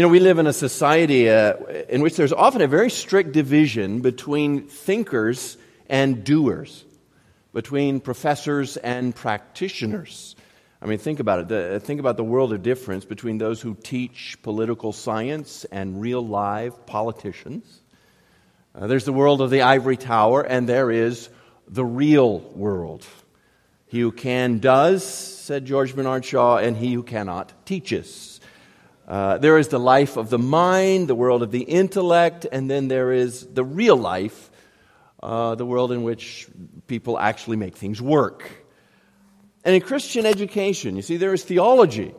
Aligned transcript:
You 0.00 0.06
know, 0.06 0.12
we 0.12 0.20
live 0.20 0.38
in 0.38 0.46
a 0.46 0.52
society 0.54 1.28
uh, 1.28 1.56
in 1.90 2.00
which 2.00 2.16
there's 2.16 2.32
often 2.32 2.62
a 2.62 2.66
very 2.66 2.88
strict 2.88 3.32
division 3.32 4.00
between 4.00 4.66
thinkers 4.66 5.58
and 5.90 6.24
doers, 6.24 6.86
between 7.52 8.00
professors 8.00 8.78
and 8.78 9.14
practitioners. 9.14 10.36
I 10.80 10.86
mean, 10.86 10.96
think 10.96 11.20
about 11.20 11.40
it. 11.40 11.48
The, 11.48 11.80
think 11.80 12.00
about 12.00 12.16
the 12.16 12.24
world 12.24 12.54
of 12.54 12.62
difference 12.62 13.04
between 13.04 13.36
those 13.36 13.60
who 13.60 13.74
teach 13.74 14.38
political 14.40 14.94
science 14.94 15.66
and 15.66 16.00
real 16.00 16.26
live 16.26 16.86
politicians. 16.86 17.82
Uh, 18.74 18.86
there's 18.86 19.04
the 19.04 19.12
world 19.12 19.42
of 19.42 19.50
the 19.50 19.60
ivory 19.60 19.98
tower, 19.98 20.40
and 20.40 20.66
there 20.66 20.90
is 20.90 21.28
the 21.68 21.84
real 21.84 22.38
world. 22.38 23.04
He 23.86 24.00
who 24.00 24.12
can 24.12 24.60
does, 24.60 25.04
said 25.04 25.66
George 25.66 25.94
Bernard 25.94 26.24
Shaw, 26.24 26.56
and 26.56 26.74
he 26.74 26.94
who 26.94 27.02
cannot 27.02 27.52
teaches. 27.66 28.29
Uh, 29.10 29.38
there 29.38 29.58
is 29.58 29.66
the 29.66 29.80
life 29.80 30.16
of 30.16 30.30
the 30.30 30.38
mind, 30.38 31.08
the 31.08 31.16
world 31.16 31.42
of 31.42 31.50
the 31.50 31.62
intellect, 31.62 32.46
and 32.52 32.70
then 32.70 32.86
there 32.86 33.10
is 33.10 33.44
the 33.44 33.64
real 33.64 33.96
life, 33.96 34.52
uh, 35.20 35.56
the 35.56 35.66
world 35.66 35.90
in 35.90 36.04
which 36.04 36.46
people 36.86 37.18
actually 37.18 37.56
make 37.56 37.76
things 37.76 38.00
work. 38.00 38.48
And 39.64 39.74
in 39.74 39.80
Christian 39.80 40.26
education, 40.26 40.94
you 40.94 41.02
see, 41.02 41.16
there 41.16 41.34
is 41.34 41.42
theology, 41.42 42.14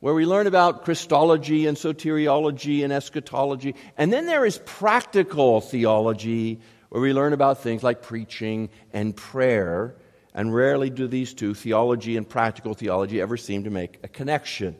where 0.00 0.12
we 0.12 0.26
learn 0.26 0.46
about 0.46 0.84
Christology 0.84 1.66
and 1.66 1.74
soteriology 1.74 2.84
and 2.84 2.92
eschatology. 2.92 3.74
And 3.96 4.12
then 4.12 4.26
there 4.26 4.44
is 4.44 4.58
practical 4.58 5.62
theology, 5.62 6.60
where 6.90 7.00
we 7.00 7.14
learn 7.14 7.32
about 7.32 7.62
things 7.62 7.82
like 7.82 8.02
preaching 8.02 8.68
and 8.92 9.16
prayer. 9.16 9.96
And 10.34 10.54
rarely 10.54 10.90
do 10.90 11.08
these 11.08 11.32
two, 11.32 11.54
theology 11.54 12.18
and 12.18 12.28
practical 12.28 12.74
theology, 12.74 13.22
ever 13.22 13.38
seem 13.38 13.64
to 13.64 13.70
make 13.70 14.00
a 14.02 14.08
connection. 14.08 14.76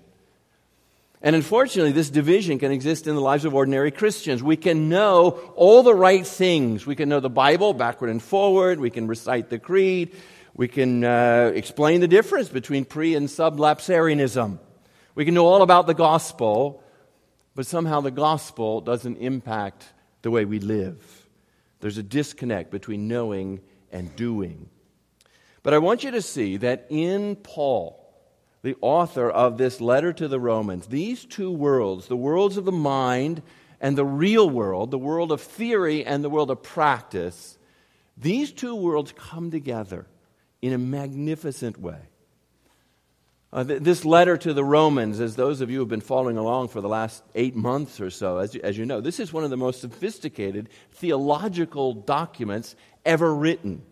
And 1.22 1.34
unfortunately, 1.34 1.92
this 1.92 2.10
division 2.10 2.58
can 2.58 2.70
exist 2.72 3.06
in 3.06 3.14
the 3.14 3.20
lives 3.20 3.44
of 3.44 3.54
ordinary 3.54 3.90
Christians. 3.90 4.42
We 4.42 4.56
can 4.56 4.88
know 4.88 5.30
all 5.56 5.82
the 5.82 5.94
right 5.94 6.26
things. 6.26 6.86
We 6.86 6.94
can 6.94 7.08
know 7.08 7.20
the 7.20 7.30
Bible 7.30 7.72
backward 7.72 8.10
and 8.10 8.22
forward. 8.22 8.78
We 8.78 8.90
can 8.90 9.06
recite 9.06 9.48
the 9.48 9.58
creed. 9.58 10.14
We 10.54 10.68
can 10.68 11.04
uh, 11.04 11.52
explain 11.54 12.00
the 12.00 12.08
difference 12.08 12.48
between 12.48 12.84
pre 12.84 13.14
and 13.14 13.28
sublapsarianism. 13.28 14.58
We 15.14 15.24
can 15.24 15.34
know 15.34 15.46
all 15.46 15.62
about 15.62 15.86
the 15.86 15.94
gospel, 15.94 16.82
but 17.54 17.66
somehow 17.66 18.02
the 18.02 18.10
gospel 18.10 18.82
doesn't 18.82 19.16
impact 19.16 19.86
the 20.22 20.30
way 20.30 20.44
we 20.44 20.60
live. 20.60 21.28
There's 21.80 21.98
a 21.98 22.02
disconnect 22.02 22.70
between 22.70 23.08
knowing 23.08 23.60
and 23.90 24.14
doing. 24.16 24.68
But 25.62 25.74
I 25.74 25.78
want 25.78 26.04
you 26.04 26.10
to 26.12 26.22
see 26.22 26.58
that 26.58 26.86
in 26.90 27.36
Paul, 27.36 28.05
the 28.66 28.76
author 28.80 29.30
of 29.30 29.58
this 29.58 29.80
letter 29.80 30.12
to 30.12 30.26
the 30.26 30.40
Romans, 30.40 30.88
these 30.88 31.24
two 31.24 31.52
worlds, 31.52 32.08
the 32.08 32.16
worlds 32.16 32.56
of 32.56 32.64
the 32.64 32.72
mind 32.72 33.40
and 33.80 33.96
the 33.96 34.04
real 34.04 34.50
world, 34.50 34.90
the 34.90 34.98
world 34.98 35.30
of 35.30 35.40
theory 35.40 36.04
and 36.04 36.24
the 36.24 36.28
world 36.28 36.50
of 36.50 36.64
practice, 36.64 37.58
these 38.16 38.50
two 38.50 38.74
worlds 38.74 39.14
come 39.16 39.52
together 39.52 40.04
in 40.60 40.72
a 40.72 40.78
magnificent 40.78 41.78
way. 41.80 42.00
Uh, 43.52 43.62
th- 43.62 43.82
this 43.82 44.04
letter 44.04 44.36
to 44.36 44.52
the 44.52 44.64
Romans, 44.64 45.20
as 45.20 45.36
those 45.36 45.60
of 45.60 45.70
you 45.70 45.76
who 45.76 45.82
have 45.82 45.88
been 45.88 46.00
following 46.00 46.36
along 46.36 46.66
for 46.66 46.80
the 46.80 46.88
last 46.88 47.22
eight 47.36 47.54
months 47.54 48.00
or 48.00 48.10
so, 48.10 48.38
as 48.38 48.52
you, 48.52 48.60
as 48.64 48.76
you 48.76 48.84
know, 48.84 49.00
this 49.00 49.20
is 49.20 49.32
one 49.32 49.44
of 49.44 49.50
the 49.50 49.56
most 49.56 49.80
sophisticated 49.80 50.68
theological 50.90 51.94
documents 51.94 52.74
ever 53.04 53.32
written. 53.32 53.82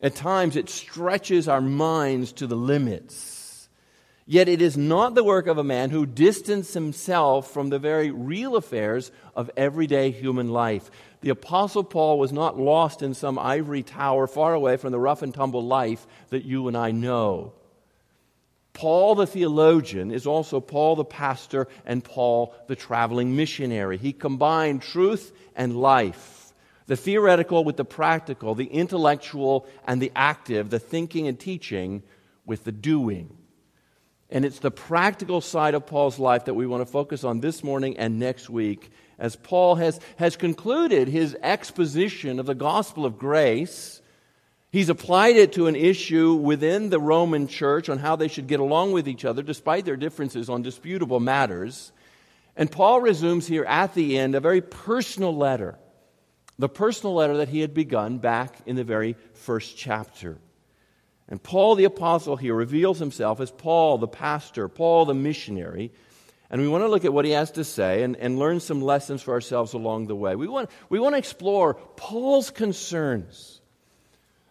At 0.00 0.14
times, 0.14 0.54
it 0.54 0.68
stretches 0.68 1.48
our 1.48 1.60
minds 1.60 2.30
to 2.34 2.46
the 2.46 2.54
limits. 2.54 3.41
Yet 4.24 4.48
it 4.48 4.62
is 4.62 4.76
not 4.76 5.14
the 5.14 5.24
work 5.24 5.48
of 5.48 5.58
a 5.58 5.64
man 5.64 5.90
who 5.90 6.06
distanced 6.06 6.74
himself 6.74 7.50
from 7.50 7.70
the 7.70 7.80
very 7.80 8.10
real 8.10 8.54
affairs 8.54 9.10
of 9.34 9.50
everyday 9.56 10.12
human 10.12 10.48
life. 10.48 10.90
The 11.22 11.30
Apostle 11.30 11.82
Paul 11.82 12.18
was 12.18 12.32
not 12.32 12.58
lost 12.58 13.02
in 13.02 13.14
some 13.14 13.38
ivory 13.38 13.82
tower 13.82 14.28
far 14.28 14.54
away 14.54 14.76
from 14.76 14.92
the 14.92 15.00
rough 15.00 15.22
and 15.22 15.34
tumble 15.34 15.64
life 15.64 16.06
that 16.30 16.44
you 16.44 16.68
and 16.68 16.76
I 16.76 16.92
know. 16.92 17.52
Paul 18.74 19.16
the 19.16 19.26
theologian 19.26 20.12
is 20.12 20.26
also 20.26 20.60
Paul 20.60 20.96
the 20.96 21.04
pastor 21.04 21.68
and 21.84 22.02
Paul 22.02 22.54
the 22.68 22.76
traveling 22.76 23.36
missionary. 23.36 23.98
He 23.98 24.12
combined 24.12 24.82
truth 24.82 25.32
and 25.54 25.76
life, 25.76 26.54
the 26.86 26.96
theoretical 26.96 27.64
with 27.64 27.76
the 27.76 27.84
practical, 27.84 28.54
the 28.54 28.66
intellectual 28.66 29.66
and 29.86 30.00
the 30.00 30.12
active, 30.14 30.70
the 30.70 30.78
thinking 30.78 31.26
and 31.26 31.38
teaching 31.38 32.02
with 32.46 32.64
the 32.64 32.72
doing. 32.72 33.36
And 34.32 34.46
it's 34.46 34.60
the 34.60 34.70
practical 34.70 35.42
side 35.42 35.74
of 35.74 35.84
Paul's 35.84 36.18
life 36.18 36.46
that 36.46 36.54
we 36.54 36.66
want 36.66 36.80
to 36.80 36.90
focus 36.90 37.22
on 37.22 37.40
this 37.40 37.62
morning 37.62 37.98
and 37.98 38.18
next 38.18 38.48
week 38.48 38.90
as 39.18 39.36
Paul 39.36 39.74
has, 39.74 40.00
has 40.16 40.36
concluded 40.36 41.06
his 41.06 41.36
exposition 41.42 42.40
of 42.40 42.46
the 42.46 42.54
gospel 42.54 43.04
of 43.04 43.18
grace. 43.18 44.00
He's 44.70 44.88
applied 44.88 45.36
it 45.36 45.52
to 45.52 45.66
an 45.66 45.76
issue 45.76 46.32
within 46.32 46.88
the 46.88 46.98
Roman 46.98 47.46
church 47.46 47.90
on 47.90 47.98
how 47.98 48.16
they 48.16 48.28
should 48.28 48.46
get 48.46 48.58
along 48.58 48.92
with 48.92 49.06
each 49.06 49.26
other 49.26 49.42
despite 49.42 49.84
their 49.84 49.98
differences 49.98 50.48
on 50.48 50.62
disputable 50.62 51.20
matters. 51.20 51.92
And 52.56 52.72
Paul 52.72 53.02
resumes 53.02 53.46
here 53.46 53.64
at 53.64 53.92
the 53.92 54.18
end 54.18 54.34
a 54.34 54.40
very 54.40 54.62
personal 54.62 55.36
letter, 55.36 55.78
the 56.58 56.70
personal 56.70 57.14
letter 57.14 57.36
that 57.36 57.50
he 57.50 57.60
had 57.60 57.74
begun 57.74 58.16
back 58.16 58.56
in 58.64 58.76
the 58.76 58.84
very 58.84 59.14
first 59.34 59.76
chapter. 59.76 60.38
And 61.32 61.42
Paul 61.42 61.76
the 61.76 61.84
Apostle 61.84 62.36
here 62.36 62.54
reveals 62.54 62.98
himself 62.98 63.40
as 63.40 63.50
Paul 63.50 63.96
the 63.96 64.06
pastor, 64.06 64.68
Paul 64.68 65.06
the 65.06 65.14
missionary. 65.14 65.90
And 66.50 66.60
we 66.60 66.68
want 66.68 66.84
to 66.84 66.88
look 66.88 67.06
at 67.06 67.12
what 67.14 67.24
he 67.24 67.30
has 67.30 67.52
to 67.52 67.64
say 67.64 68.02
and, 68.02 68.16
and 68.16 68.38
learn 68.38 68.60
some 68.60 68.82
lessons 68.82 69.22
for 69.22 69.32
ourselves 69.32 69.72
along 69.72 70.08
the 70.08 70.14
way. 70.14 70.36
We 70.36 70.46
want, 70.46 70.68
we 70.90 71.00
want 71.00 71.14
to 71.14 71.18
explore 71.18 71.72
Paul's 71.96 72.50
concerns 72.50 73.62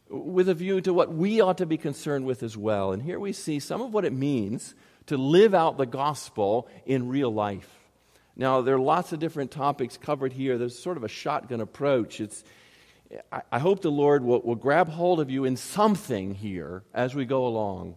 with 0.09 0.49
a 0.49 0.55
view 0.55 0.81
to 0.81 0.91
what 0.91 1.13
we 1.13 1.39
ought 1.39 1.59
to 1.59 1.67
be 1.67 1.77
concerned 1.77 2.25
with 2.25 2.41
as 2.41 2.57
well. 2.57 2.93
And 2.93 3.03
here 3.03 3.19
we 3.19 3.31
see 3.31 3.59
some 3.59 3.83
of 3.83 3.93
what 3.93 4.03
it 4.03 4.11
means 4.11 4.73
to 5.05 5.17
live 5.17 5.53
out 5.53 5.77
the 5.77 5.85
gospel 5.85 6.67
in 6.87 7.09
real 7.09 7.31
life. 7.31 7.69
Now, 8.35 8.61
there 8.61 8.73
are 8.73 8.79
lots 8.79 9.13
of 9.13 9.19
different 9.19 9.51
topics 9.51 9.97
covered 9.97 10.33
here. 10.33 10.57
There's 10.57 10.79
sort 10.79 10.97
of 10.97 11.03
a 11.03 11.07
shotgun 11.07 11.61
approach. 11.61 12.19
It's, 12.19 12.43
I 13.51 13.59
hope 13.59 13.81
the 13.81 13.91
Lord 13.91 14.23
will, 14.23 14.41
will 14.41 14.55
grab 14.55 14.88
hold 14.88 15.19
of 15.19 15.29
you 15.29 15.44
in 15.44 15.57
something 15.57 16.33
here 16.33 16.83
as 16.94 17.13
we 17.13 17.25
go 17.25 17.45
along, 17.45 17.95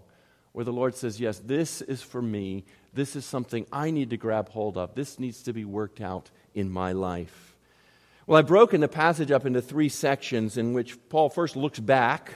where 0.52 0.64
the 0.64 0.72
Lord 0.72 0.96
says, 0.96 1.20
Yes, 1.20 1.38
this 1.38 1.82
is 1.82 2.02
for 2.02 2.20
me. 2.20 2.64
This 2.92 3.14
is 3.16 3.24
something 3.24 3.66
I 3.72 3.90
need 3.90 4.10
to 4.10 4.16
grab 4.16 4.48
hold 4.48 4.76
of. 4.76 4.94
This 4.94 5.18
needs 5.18 5.42
to 5.44 5.52
be 5.52 5.64
worked 5.64 6.00
out 6.00 6.30
in 6.54 6.70
my 6.70 6.92
life. 6.92 7.56
Well, 8.26 8.38
I've 8.38 8.46
broken 8.46 8.80
the 8.80 8.88
passage 8.88 9.30
up 9.30 9.46
into 9.46 9.60
three 9.60 9.88
sections 9.88 10.56
in 10.56 10.72
which 10.72 10.96
Paul 11.08 11.28
first 11.28 11.56
looks 11.56 11.78
back, 11.78 12.32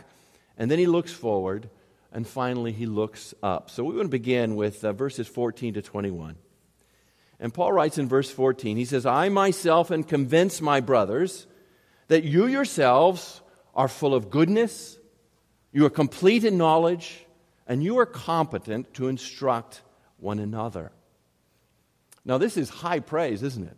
and 0.57 0.71
then 0.71 0.79
he 0.79 0.87
looks 0.87 1.13
forward, 1.13 1.71
and 2.13 2.27
finally 2.27 2.73
he 2.73 2.87
looks 2.87 3.35
up. 3.43 3.71
So 3.71 3.85
we 3.85 3.95
want 3.95 4.07
to 4.07 4.11
begin 4.11 4.55
with 4.55 4.85
uh, 4.85 4.93
verses 4.93 5.27
14 5.27 5.75
to 5.75 5.83
21. 5.83 6.37
And 7.41 7.55
Paul 7.55 7.73
writes 7.73 7.99
in 7.99 8.09
verse 8.09 8.31
14, 8.31 8.77
he 8.77 8.85
says, 8.85 9.07
I 9.07 9.29
myself 9.31 9.91
am 9.91 10.05
convinced, 10.05 10.61
my 10.61 10.81
brothers, 10.81 11.47
that 12.09 12.25
you 12.25 12.47
yourselves 12.47 13.41
are 13.75 13.89
full 13.89 14.15
of 14.15 14.31
goodness, 14.31 14.99
you 15.73 15.87
are 15.87 15.91
complete 15.91 16.45
in 16.45 16.59
knowledge, 16.59 17.25
and 17.67 17.83
you 17.83 17.99
are 17.99 18.07
competent 18.07 18.93
to 18.95 19.09
instruct 19.09 19.83
one 20.19 20.39
another. 20.39 20.91
Now, 22.25 22.39
this 22.39 22.57
is 22.57 22.69
high 22.69 23.01
praise, 23.01 23.43
isn't 23.43 23.67
it? 23.67 23.77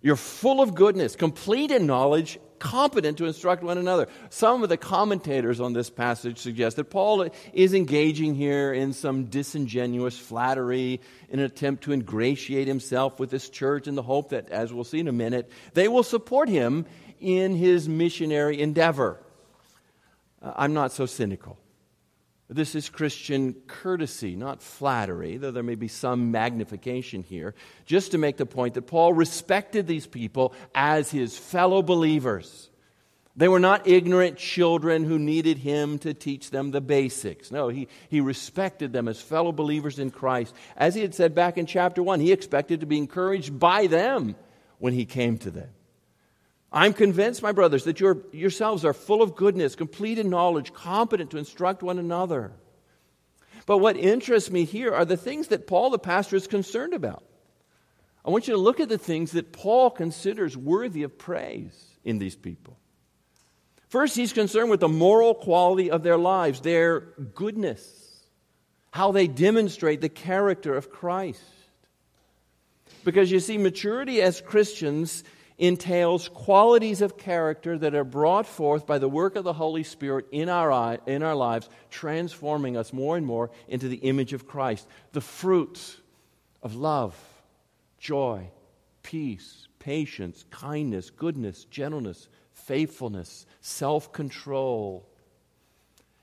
You're 0.00 0.16
full 0.16 0.60
of 0.60 0.74
goodness, 0.74 1.14
complete 1.14 1.70
in 1.70 1.86
knowledge, 1.86 2.38
competent 2.58 3.18
to 3.18 3.26
instruct 3.26 3.62
one 3.62 3.78
another. 3.78 4.08
Some 4.30 4.62
of 4.62 4.68
the 4.68 4.76
commentators 4.76 5.60
on 5.60 5.72
this 5.72 5.90
passage 5.90 6.38
suggest 6.38 6.76
that 6.76 6.90
Paul 6.90 7.28
is 7.52 7.74
engaging 7.74 8.34
here 8.34 8.72
in 8.72 8.92
some 8.92 9.26
disingenuous 9.26 10.18
flattery 10.18 11.00
in 11.28 11.38
an 11.38 11.44
attempt 11.44 11.84
to 11.84 11.92
ingratiate 11.92 12.66
himself 12.66 13.20
with 13.20 13.30
this 13.30 13.48
church 13.48 13.86
in 13.86 13.94
the 13.94 14.02
hope 14.02 14.30
that, 14.30 14.48
as 14.50 14.72
we'll 14.72 14.84
see 14.84 14.98
in 14.98 15.08
a 15.08 15.12
minute, 15.12 15.50
they 15.74 15.88
will 15.88 16.02
support 16.02 16.48
him 16.48 16.84
in 17.22 17.56
his 17.56 17.88
missionary 17.88 18.60
endeavor. 18.60 19.20
Uh, 20.42 20.52
I'm 20.56 20.74
not 20.74 20.92
so 20.92 21.06
cynical. 21.06 21.58
This 22.48 22.74
is 22.74 22.90
Christian 22.90 23.54
courtesy, 23.66 24.36
not 24.36 24.62
flattery, 24.62 25.38
though 25.38 25.52
there 25.52 25.62
may 25.62 25.74
be 25.74 25.88
some 25.88 26.30
magnification 26.30 27.22
here, 27.22 27.54
just 27.86 28.10
to 28.10 28.18
make 28.18 28.36
the 28.36 28.44
point 28.44 28.74
that 28.74 28.82
Paul 28.82 29.14
respected 29.14 29.86
these 29.86 30.06
people 30.06 30.52
as 30.74 31.10
his 31.10 31.38
fellow 31.38 31.80
believers. 31.80 32.68
They 33.34 33.48
were 33.48 33.60
not 33.60 33.86
ignorant 33.86 34.36
children 34.36 35.04
who 35.04 35.18
needed 35.18 35.56
him 35.56 35.98
to 36.00 36.12
teach 36.12 36.50
them 36.50 36.70
the 36.70 36.82
basics. 36.82 37.50
No, 37.50 37.68
he, 37.68 37.88
he 38.10 38.20
respected 38.20 38.92
them 38.92 39.08
as 39.08 39.22
fellow 39.22 39.52
believers 39.52 39.98
in 39.98 40.10
Christ. 40.10 40.54
As 40.76 40.94
he 40.94 41.00
had 41.00 41.14
said 41.14 41.34
back 41.34 41.56
in 41.56 41.64
chapter 41.64 42.02
1, 42.02 42.20
he 42.20 42.32
expected 42.32 42.80
to 42.80 42.86
be 42.86 42.98
encouraged 42.98 43.58
by 43.58 43.86
them 43.86 44.36
when 44.78 44.92
he 44.92 45.06
came 45.06 45.38
to 45.38 45.50
them. 45.50 45.70
I'm 46.72 46.94
convinced, 46.94 47.42
my 47.42 47.52
brothers, 47.52 47.84
that 47.84 48.00
you 48.00 48.24
yourselves 48.32 48.84
are 48.84 48.94
full 48.94 49.20
of 49.20 49.36
goodness, 49.36 49.74
complete 49.74 50.18
in 50.18 50.30
knowledge, 50.30 50.72
competent 50.72 51.30
to 51.32 51.38
instruct 51.38 51.82
one 51.82 51.98
another. 51.98 52.52
But 53.66 53.78
what 53.78 53.96
interests 53.96 54.50
me 54.50 54.64
here 54.64 54.94
are 54.94 55.04
the 55.04 55.16
things 55.16 55.48
that 55.48 55.66
Paul 55.66 55.90
the 55.90 55.98
pastor 55.98 56.36
is 56.36 56.46
concerned 56.46 56.94
about. 56.94 57.22
I 58.24 58.30
want 58.30 58.48
you 58.48 58.54
to 58.54 58.60
look 58.60 58.80
at 58.80 58.88
the 58.88 58.98
things 58.98 59.32
that 59.32 59.52
Paul 59.52 59.90
considers 59.90 60.56
worthy 60.56 61.02
of 61.02 61.18
praise 61.18 61.76
in 62.04 62.18
these 62.18 62.36
people. 62.36 62.78
First, 63.88 64.16
he's 64.16 64.32
concerned 64.32 64.70
with 64.70 64.80
the 64.80 64.88
moral 64.88 65.34
quality 65.34 65.90
of 65.90 66.02
their 66.02 66.16
lives, 66.16 66.60
their 66.60 67.00
goodness, 67.00 68.24
how 68.90 69.12
they 69.12 69.26
demonstrate 69.26 70.00
the 70.00 70.08
character 70.08 70.74
of 70.74 70.90
Christ. 70.90 71.42
Because 73.04 73.30
you 73.30 73.40
see, 73.40 73.58
maturity 73.58 74.22
as 74.22 74.40
Christians 74.40 75.24
entails 75.62 76.28
qualities 76.28 77.02
of 77.02 77.16
character 77.16 77.78
that 77.78 77.94
are 77.94 78.02
brought 78.02 78.48
forth 78.48 78.84
by 78.84 78.98
the 78.98 79.08
work 79.08 79.36
of 79.36 79.44
the 79.44 79.52
Holy 79.52 79.84
Spirit 79.84 80.26
in 80.32 80.48
our, 80.48 80.98
in 81.06 81.22
our 81.22 81.36
lives, 81.36 81.68
transforming 81.88 82.76
us 82.76 82.92
more 82.92 83.16
and 83.16 83.24
more 83.24 83.48
into 83.68 83.86
the 83.86 83.98
image 83.98 84.32
of 84.32 84.48
Christ. 84.48 84.88
The 85.12 85.20
fruits 85.20 85.96
of 86.64 86.74
love, 86.74 87.16
joy, 88.00 88.50
peace, 89.04 89.68
patience, 89.78 90.44
kindness, 90.50 91.10
goodness, 91.10 91.62
gentleness, 91.66 92.28
faithfulness, 92.50 93.46
self 93.60 94.12
control. 94.12 95.08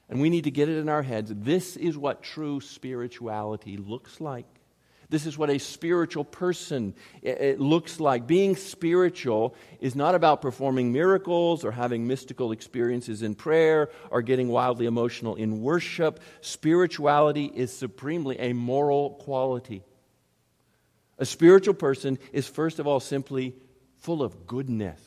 And 0.10 0.20
we 0.20 0.30
need 0.30 0.44
to 0.44 0.52
get 0.52 0.68
it 0.68 0.80
in 0.80 0.90
our 0.90 1.04
heads. 1.04 1.32
This 1.34 1.78
is 1.78 1.98
what 1.98 2.24
true 2.24 2.60
spirituality 2.60 3.78
looks 3.78 4.20
like. 4.20 4.59
This 5.10 5.26
is 5.26 5.40
what 5.40 5.50
a 5.50 5.58
spiritual 5.58 6.24
person 6.24 6.94
it 7.24 7.60
looks 7.60 8.00
like. 8.00 8.28
Being 8.28 8.56
spiritual 8.56 9.56
is 9.80 9.96
not 9.96 10.14
about 10.14 10.40
performing 10.40 10.94
miracles 10.94 11.66
or 11.66 11.72
having 11.72 12.06
mystical 12.06 12.52
experiences 12.52 13.24
in 13.24 13.34
prayer 13.34 13.90
or 14.12 14.22
getting 14.22 14.50
wildly 14.50 14.86
emotional 14.86 15.36
in 15.36 15.62
worship. 15.62 16.20
Spirituality 16.42 17.46
is 17.46 17.76
supremely 17.76 18.38
a 18.40 18.54
moral 18.54 19.16
quality. 19.16 19.84
A 21.18 21.26
spiritual 21.26 21.74
person 21.74 22.20
is, 22.32 22.48
first 22.48 22.78
of 22.78 22.86
all, 22.86 23.00
simply 23.00 23.56
full 23.98 24.22
of 24.22 24.46
goodness. 24.46 25.02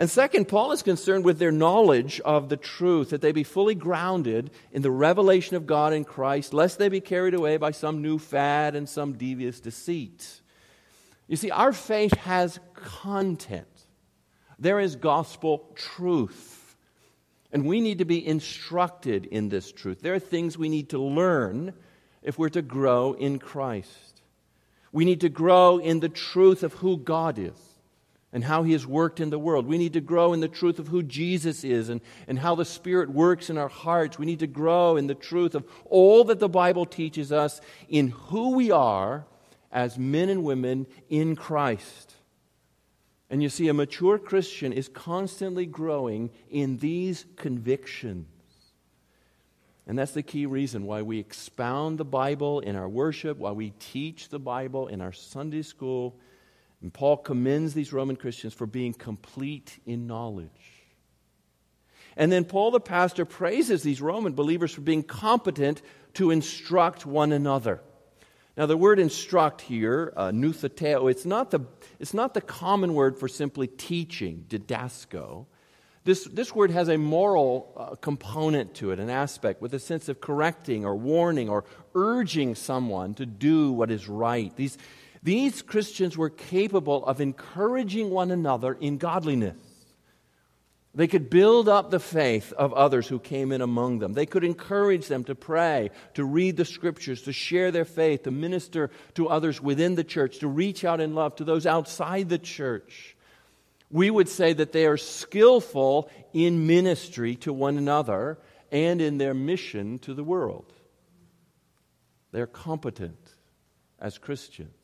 And 0.00 0.08
second, 0.08 0.48
Paul 0.48 0.72
is 0.72 0.82
concerned 0.82 1.26
with 1.26 1.38
their 1.38 1.52
knowledge 1.52 2.22
of 2.24 2.48
the 2.48 2.56
truth, 2.56 3.10
that 3.10 3.20
they 3.20 3.32
be 3.32 3.44
fully 3.44 3.74
grounded 3.74 4.50
in 4.72 4.80
the 4.80 4.90
revelation 4.90 5.56
of 5.56 5.66
God 5.66 5.92
in 5.92 6.06
Christ, 6.06 6.54
lest 6.54 6.78
they 6.78 6.88
be 6.88 7.02
carried 7.02 7.34
away 7.34 7.58
by 7.58 7.72
some 7.72 8.00
new 8.00 8.18
fad 8.18 8.74
and 8.74 8.88
some 8.88 9.18
devious 9.18 9.60
deceit. 9.60 10.40
You 11.28 11.36
see, 11.36 11.50
our 11.50 11.74
faith 11.74 12.14
has 12.14 12.58
content, 12.74 13.68
there 14.58 14.80
is 14.80 14.96
gospel 14.96 15.70
truth. 15.74 16.56
And 17.52 17.66
we 17.66 17.80
need 17.82 17.98
to 17.98 18.04
be 18.06 18.26
instructed 18.26 19.26
in 19.26 19.50
this 19.50 19.70
truth. 19.70 20.00
There 20.00 20.14
are 20.14 20.20
things 20.20 20.56
we 20.56 20.68
need 20.70 20.90
to 20.90 20.98
learn 20.98 21.74
if 22.22 22.38
we're 22.38 22.48
to 22.50 22.62
grow 22.62 23.12
in 23.12 23.38
Christ. 23.38 24.22
We 24.92 25.04
need 25.04 25.20
to 25.22 25.28
grow 25.28 25.78
in 25.78 26.00
the 26.00 26.08
truth 26.08 26.62
of 26.62 26.74
who 26.74 26.96
God 26.96 27.38
is 27.38 27.69
and 28.32 28.44
how 28.44 28.62
he 28.62 28.72
has 28.72 28.86
worked 28.86 29.20
in 29.20 29.30
the 29.30 29.38
world. 29.38 29.66
We 29.66 29.78
need 29.78 29.94
to 29.94 30.00
grow 30.00 30.32
in 30.32 30.40
the 30.40 30.48
truth 30.48 30.78
of 30.78 30.88
who 30.88 31.02
Jesus 31.02 31.64
is 31.64 31.88
and, 31.88 32.00
and 32.28 32.38
how 32.38 32.54
the 32.54 32.64
Spirit 32.64 33.10
works 33.10 33.50
in 33.50 33.58
our 33.58 33.68
hearts. 33.68 34.18
We 34.18 34.26
need 34.26 34.38
to 34.40 34.46
grow 34.46 34.96
in 34.96 35.08
the 35.08 35.14
truth 35.14 35.54
of 35.54 35.64
all 35.84 36.24
that 36.24 36.38
the 36.38 36.48
Bible 36.48 36.86
teaches 36.86 37.32
us 37.32 37.60
in 37.88 38.08
who 38.08 38.52
we 38.52 38.70
are 38.70 39.24
as 39.72 39.98
men 39.98 40.28
and 40.28 40.44
women 40.44 40.86
in 41.08 41.34
Christ. 41.34 42.14
And 43.30 43.42
you 43.42 43.48
see, 43.48 43.68
a 43.68 43.74
mature 43.74 44.18
Christian 44.18 44.72
is 44.72 44.88
constantly 44.88 45.66
growing 45.66 46.30
in 46.50 46.78
these 46.78 47.24
convictions. 47.36 48.26
And 49.86 49.98
that's 49.98 50.12
the 50.12 50.22
key 50.22 50.46
reason 50.46 50.84
why 50.84 51.02
we 51.02 51.18
expound 51.18 51.98
the 51.98 52.04
Bible 52.04 52.60
in 52.60 52.76
our 52.76 52.88
worship, 52.88 53.38
why 53.38 53.50
we 53.52 53.70
teach 53.80 54.28
the 54.28 54.38
Bible 54.38 54.86
in 54.86 55.00
our 55.00 55.12
Sunday 55.12 55.62
school 55.62 56.16
and 56.82 56.92
Paul 56.92 57.18
commends 57.18 57.74
these 57.74 57.92
Roman 57.92 58.16
Christians 58.16 58.54
for 58.54 58.66
being 58.66 58.94
complete 58.94 59.78
in 59.84 60.06
knowledge. 60.06 60.48
And 62.16 62.32
then 62.32 62.44
Paul 62.44 62.70
the 62.70 62.80
pastor 62.80 63.24
praises 63.24 63.82
these 63.82 64.00
Roman 64.00 64.32
believers 64.32 64.72
for 64.72 64.80
being 64.80 65.02
competent 65.02 65.82
to 66.14 66.30
instruct 66.30 67.06
one 67.06 67.32
another. 67.32 67.80
Now, 68.56 68.66
the 68.66 68.76
word 68.76 68.98
instruct 68.98 69.60
here, 69.60 70.12
uh, 70.16 70.32
it's 70.34 71.24
not, 71.24 71.50
the, 71.50 71.60
it's 71.98 72.12
not 72.12 72.34
the 72.34 72.40
common 72.40 72.94
word 72.94 73.16
for 73.16 73.28
simply 73.28 73.68
teaching, 73.68 74.44
didasko. 74.48 75.46
This, 76.04 76.24
this 76.24 76.54
word 76.54 76.70
has 76.70 76.88
a 76.88 76.98
moral 76.98 77.72
uh, 77.76 77.94
component 77.96 78.74
to 78.76 78.90
it, 78.90 78.98
an 78.98 79.08
aspect 79.08 79.62
with 79.62 79.72
a 79.74 79.78
sense 79.78 80.08
of 80.08 80.20
correcting 80.20 80.84
or 80.84 80.96
warning 80.96 81.48
or 81.48 81.64
urging 81.94 82.54
someone 82.54 83.14
to 83.14 83.26
do 83.26 83.70
what 83.70 83.90
is 83.90 84.08
right. 84.08 84.54
These, 84.56 84.78
these 85.22 85.62
Christians 85.62 86.16
were 86.16 86.30
capable 86.30 87.04
of 87.04 87.20
encouraging 87.20 88.10
one 88.10 88.30
another 88.30 88.72
in 88.72 88.96
godliness. 88.98 89.56
They 90.92 91.06
could 91.06 91.30
build 91.30 91.68
up 91.68 91.90
the 91.90 92.00
faith 92.00 92.52
of 92.54 92.72
others 92.72 93.06
who 93.06 93.20
came 93.20 93.52
in 93.52 93.60
among 93.60 94.00
them. 94.00 94.12
They 94.12 94.26
could 94.26 94.42
encourage 94.42 95.06
them 95.06 95.22
to 95.24 95.36
pray, 95.36 95.90
to 96.14 96.24
read 96.24 96.56
the 96.56 96.64
scriptures, 96.64 97.22
to 97.22 97.32
share 97.32 97.70
their 97.70 97.84
faith, 97.84 98.24
to 98.24 98.32
minister 98.32 98.90
to 99.14 99.28
others 99.28 99.60
within 99.60 99.94
the 99.94 100.02
church, 100.02 100.40
to 100.40 100.48
reach 100.48 100.84
out 100.84 101.00
in 101.00 101.14
love 101.14 101.36
to 101.36 101.44
those 101.44 101.64
outside 101.64 102.28
the 102.28 102.38
church. 102.38 103.16
We 103.88 104.10
would 104.10 104.28
say 104.28 104.52
that 104.52 104.72
they 104.72 104.86
are 104.86 104.96
skillful 104.96 106.10
in 106.32 106.66
ministry 106.66 107.36
to 107.36 107.52
one 107.52 107.78
another 107.78 108.38
and 108.72 109.00
in 109.00 109.18
their 109.18 109.34
mission 109.34 110.00
to 110.00 110.14
the 110.14 110.24
world. 110.24 110.72
They're 112.32 112.46
competent 112.46 113.34
as 114.00 114.18
Christians. 114.18 114.79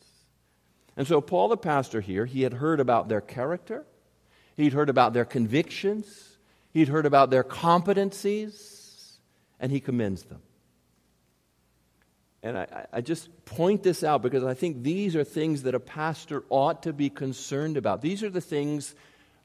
And 0.96 1.06
so, 1.06 1.20
Paul 1.20 1.48
the 1.48 1.56
pastor 1.56 2.00
here, 2.00 2.24
he 2.24 2.42
had 2.42 2.54
heard 2.54 2.80
about 2.80 3.08
their 3.08 3.20
character, 3.20 3.84
he'd 4.56 4.72
heard 4.72 4.88
about 4.88 5.12
their 5.12 5.26
convictions, 5.26 6.38
he'd 6.72 6.88
heard 6.88 7.06
about 7.06 7.30
their 7.30 7.44
competencies, 7.44 9.18
and 9.60 9.70
he 9.70 9.80
commends 9.80 10.24
them. 10.24 10.40
And 12.42 12.58
I, 12.58 12.86
I, 12.92 13.00
just 13.00 13.28
point 13.44 13.82
this 13.82 14.04
out 14.04 14.22
because 14.22 14.44
I 14.44 14.54
think 14.54 14.84
these 14.84 15.16
are 15.16 15.24
things 15.24 15.64
that 15.64 15.74
a 15.74 15.80
pastor 15.80 16.44
ought 16.48 16.84
to 16.84 16.92
be 16.92 17.10
concerned 17.10 17.76
about. 17.76 18.02
These 18.02 18.22
are 18.22 18.30
the 18.30 18.40
things 18.40 18.94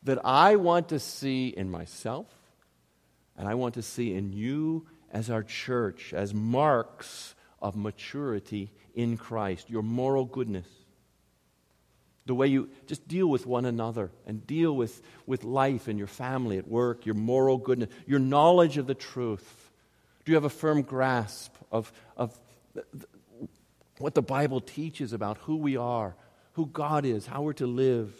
that 0.04 0.24
I 0.24 0.57
want 0.57 0.89
to 0.89 1.00
see 1.00 1.47
in 1.47 1.71
myself, 1.71 2.27
and 3.38 3.47
I 3.47 3.56
want 3.56 3.74
to 3.74 3.81
see 3.81 4.13
in 4.13 4.33
you 4.33 4.86
as 5.12 5.30
our 5.30 5.42
church, 5.42 6.13
as 6.13 6.33
marks 6.33 7.33
of 7.62 7.75
maturity 7.75 8.71
in 8.94 9.18
Christ, 9.18 9.69
your 9.69 9.83
moral 9.83 10.26
goodness 10.26 10.68
the 12.31 12.35
way 12.35 12.47
you 12.47 12.69
just 12.88 13.06
deal 13.09 13.28
with 13.28 13.45
one 13.45 13.66
another 13.66 14.09
and 14.26 14.47
deal 14.47 14.73
with, 14.73 15.02
with 15.26 15.44
life 15.44 15.90
and 15.90 15.97
your 15.97 16.07
family 16.07 16.57
at 16.57 16.66
work, 16.66 17.06
your 17.06 17.14
moral 17.14 17.57
goodness, 17.57 17.90
your 18.07 18.19
knowledge 18.19 18.78
of 18.78 18.88
the 18.88 18.95
truth. 18.95 19.69
Do 20.23 20.31
you 20.31 20.38
have 20.38 20.45
a 20.45 20.50
firm 20.50 20.81
grasp 20.81 21.54
of, 21.73 21.92
of 22.16 22.40
what 23.97 24.16
the 24.16 24.21
Bible 24.21 24.61
teaches 24.61 25.11
about 25.11 25.40
who 25.40 25.57
we 25.57 25.76
are, 25.76 26.16
who 26.54 26.68
God 26.68 27.04
is, 27.04 27.26
how 27.26 27.42
we're 27.42 27.52
to 27.52 27.68
live? 27.68 28.16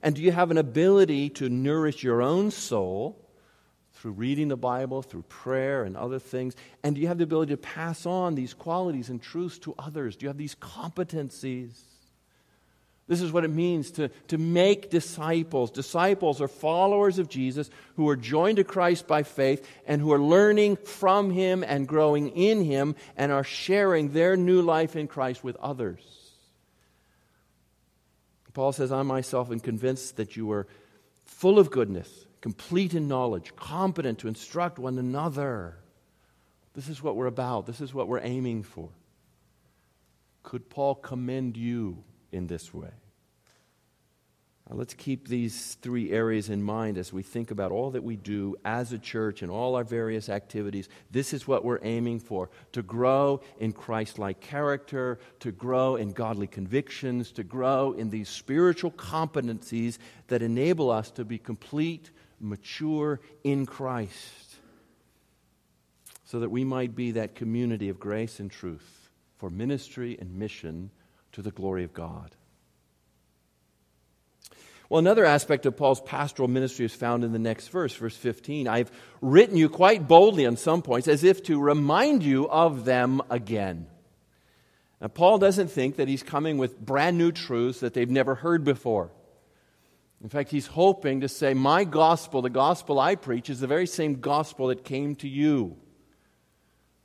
And 0.00 0.14
do 0.14 0.22
you 0.22 0.30
have 0.30 0.52
an 0.52 0.58
ability 0.58 1.30
to 1.30 1.48
nourish 1.48 2.04
your 2.04 2.22
own 2.22 2.52
soul 2.52 3.18
through 3.94 4.12
reading 4.12 4.46
the 4.46 4.56
Bible, 4.56 5.02
through 5.02 5.22
prayer 5.22 5.82
and 5.82 5.96
other 5.96 6.20
things? 6.20 6.54
And 6.84 6.94
do 6.94 7.00
you 7.00 7.08
have 7.08 7.18
the 7.18 7.24
ability 7.24 7.52
to 7.54 7.56
pass 7.56 8.06
on 8.06 8.36
these 8.36 8.54
qualities 8.54 9.08
and 9.08 9.20
truths 9.20 9.58
to 9.58 9.74
others? 9.76 10.14
Do 10.14 10.26
you 10.26 10.28
have 10.28 10.38
these 10.38 10.54
competencies? 10.54 11.72
This 13.08 13.22
is 13.22 13.32
what 13.32 13.44
it 13.44 13.48
means 13.48 13.90
to, 13.92 14.08
to 14.28 14.36
make 14.36 14.90
disciples. 14.90 15.70
Disciples 15.70 16.42
are 16.42 16.48
followers 16.48 17.18
of 17.18 17.30
Jesus 17.30 17.70
who 17.96 18.06
are 18.10 18.16
joined 18.16 18.58
to 18.58 18.64
Christ 18.64 19.06
by 19.06 19.22
faith 19.22 19.66
and 19.86 20.00
who 20.00 20.12
are 20.12 20.20
learning 20.20 20.76
from 20.76 21.30
Him 21.30 21.64
and 21.66 21.88
growing 21.88 22.28
in 22.28 22.62
Him 22.62 22.94
and 23.16 23.32
are 23.32 23.44
sharing 23.44 24.12
their 24.12 24.36
new 24.36 24.60
life 24.60 24.94
in 24.94 25.08
Christ 25.08 25.42
with 25.42 25.56
others. 25.56 26.00
Paul 28.52 28.72
says, 28.72 28.92
I 28.92 29.02
myself 29.02 29.50
am 29.50 29.60
convinced 29.60 30.16
that 30.16 30.36
you 30.36 30.52
are 30.52 30.66
full 31.24 31.58
of 31.58 31.70
goodness, 31.70 32.26
complete 32.42 32.92
in 32.92 33.08
knowledge, 33.08 33.56
competent 33.56 34.18
to 34.18 34.28
instruct 34.28 34.78
one 34.78 34.98
another. 34.98 35.78
This 36.74 36.90
is 36.90 37.02
what 37.02 37.16
we're 37.16 37.26
about, 37.26 37.64
this 37.64 37.80
is 37.80 37.94
what 37.94 38.06
we're 38.06 38.20
aiming 38.20 38.64
for. 38.64 38.90
Could 40.42 40.68
Paul 40.68 40.94
commend 40.94 41.56
you? 41.56 42.04
In 42.32 42.46
this 42.46 42.72
way. 42.72 42.90
Now, 44.68 44.76
let's 44.76 44.92
keep 44.92 45.28
these 45.28 45.78
three 45.80 46.12
areas 46.12 46.50
in 46.50 46.62
mind 46.62 46.98
as 46.98 47.10
we 47.10 47.22
think 47.22 47.50
about 47.50 47.72
all 47.72 47.92
that 47.92 48.04
we 48.04 48.16
do 48.16 48.54
as 48.66 48.92
a 48.92 48.98
church 48.98 49.40
and 49.40 49.50
all 49.50 49.76
our 49.76 49.84
various 49.84 50.28
activities. 50.28 50.90
This 51.10 51.32
is 51.32 51.48
what 51.48 51.64
we're 51.64 51.78
aiming 51.82 52.20
for 52.20 52.50
to 52.72 52.82
grow 52.82 53.40
in 53.58 53.72
Christ 53.72 54.18
like 54.18 54.40
character, 54.40 55.20
to 55.40 55.52
grow 55.52 55.96
in 55.96 56.12
godly 56.12 56.46
convictions, 56.46 57.32
to 57.32 57.44
grow 57.44 57.92
in 57.92 58.10
these 58.10 58.28
spiritual 58.28 58.90
competencies 58.90 59.96
that 60.26 60.42
enable 60.42 60.90
us 60.90 61.10
to 61.12 61.24
be 61.24 61.38
complete, 61.38 62.10
mature 62.38 63.20
in 63.44 63.64
Christ, 63.64 64.56
so 66.26 66.40
that 66.40 66.50
we 66.50 66.62
might 66.62 66.94
be 66.94 67.12
that 67.12 67.34
community 67.34 67.88
of 67.88 67.98
grace 67.98 68.38
and 68.38 68.50
truth 68.50 69.08
for 69.38 69.48
ministry 69.48 70.18
and 70.20 70.34
mission 70.34 70.90
to 71.32 71.42
the 71.42 71.50
glory 71.50 71.84
of 71.84 71.92
God. 71.92 72.34
Well, 74.88 75.00
another 75.00 75.26
aspect 75.26 75.66
of 75.66 75.76
Paul's 75.76 76.00
pastoral 76.00 76.48
ministry 76.48 76.86
is 76.86 76.94
found 76.94 77.22
in 77.22 77.32
the 77.32 77.38
next 77.38 77.68
verse, 77.68 77.94
verse 77.94 78.16
15. 78.16 78.66
I've 78.66 78.90
written 79.20 79.56
you 79.56 79.68
quite 79.68 80.08
boldly 80.08 80.46
on 80.46 80.56
some 80.56 80.80
points 80.80 81.08
as 81.08 81.24
if 81.24 81.42
to 81.44 81.60
remind 81.60 82.22
you 82.22 82.48
of 82.48 82.86
them 82.86 83.20
again. 83.28 83.86
Now, 85.00 85.08
Paul 85.08 85.38
doesn't 85.38 85.70
think 85.70 85.96
that 85.96 86.08
he's 86.08 86.22
coming 86.22 86.56
with 86.56 86.80
brand 86.80 87.18
new 87.18 87.32
truths 87.32 87.80
that 87.80 87.92
they've 87.92 88.08
never 88.08 88.34
heard 88.34 88.64
before. 88.64 89.10
In 90.22 90.30
fact, 90.30 90.50
he's 90.50 90.66
hoping 90.66 91.20
to 91.20 91.28
say, 91.28 91.54
My 91.54 91.84
gospel, 91.84 92.42
the 92.42 92.50
gospel 92.50 92.98
I 92.98 93.14
preach, 93.14 93.50
is 93.50 93.60
the 93.60 93.66
very 93.66 93.86
same 93.86 94.20
gospel 94.20 94.68
that 94.68 94.84
came 94.84 95.14
to 95.16 95.28
you. 95.28 95.76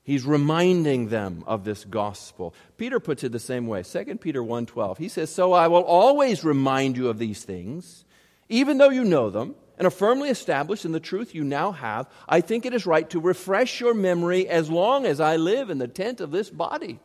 He's 0.03 0.25
reminding 0.25 1.07
them 1.07 1.45
of 1.47 1.63
this 1.63 1.85
gospel. 1.85 2.53
Peter 2.77 2.99
puts 2.99 3.23
it 3.23 3.31
the 3.31 3.39
same 3.39 3.67
way. 3.67 3.83
2 3.83 4.19
Peter 4.19 4.43
1:12. 4.43 4.97
He 4.97 5.07
says, 5.07 5.29
"So 5.29 5.53
I 5.53 5.67
will 5.67 5.83
always 5.83 6.43
remind 6.43 6.97
you 6.97 7.07
of 7.07 7.19
these 7.19 7.43
things, 7.45 8.03
even 8.49 8.77
though 8.77 8.89
you 8.89 9.05
know 9.05 9.29
them 9.29 9.55
and 9.77 9.87
are 9.87 9.91
firmly 9.91 10.29
established 10.29 10.83
in 10.83 10.91
the 10.91 10.99
truth 10.99 11.33
you 11.33 11.43
now 11.43 11.71
have. 11.71 12.07
I 12.27 12.41
think 12.41 12.65
it 12.65 12.73
is 12.73 12.85
right 12.85 13.09
to 13.09 13.19
refresh 13.19 13.79
your 13.79 13.93
memory 13.93 14.47
as 14.47 14.69
long 14.69 15.05
as 15.05 15.19
I 15.21 15.37
live 15.37 15.69
in 15.69 15.77
the 15.77 15.87
tent 15.87 16.19
of 16.19 16.31
this 16.31 16.49
body." 16.49 16.99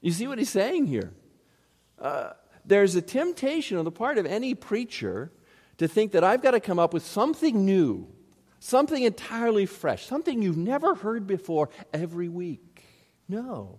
You 0.00 0.10
see 0.10 0.26
what 0.26 0.38
he's 0.38 0.50
saying 0.50 0.86
here? 0.86 1.12
Uh, 1.98 2.32
there's 2.64 2.94
a 2.94 3.02
temptation 3.02 3.76
on 3.76 3.84
the 3.84 3.92
part 3.92 4.16
of 4.16 4.24
any 4.26 4.54
preacher 4.54 5.32
to 5.76 5.86
think 5.86 6.12
that 6.12 6.24
I've 6.24 6.42
got 6.42 6.52
to 6.52 6.60
come 6.60 6.78
up 6.78 6.94
with 6.94 7.04
something 7.04 7.64
new 7.64 8.13
something 8.64 9.02
entirely 9.02 9.66
fresh, 9.66 10.06
something 10.06 10.40
you've 10.40 10.56
never 10.56 10.94
heard 10.94 11.26
before 11.26 11.68
every 11.92 12.30
week. 12.30 12.82
No. 13.28 13.78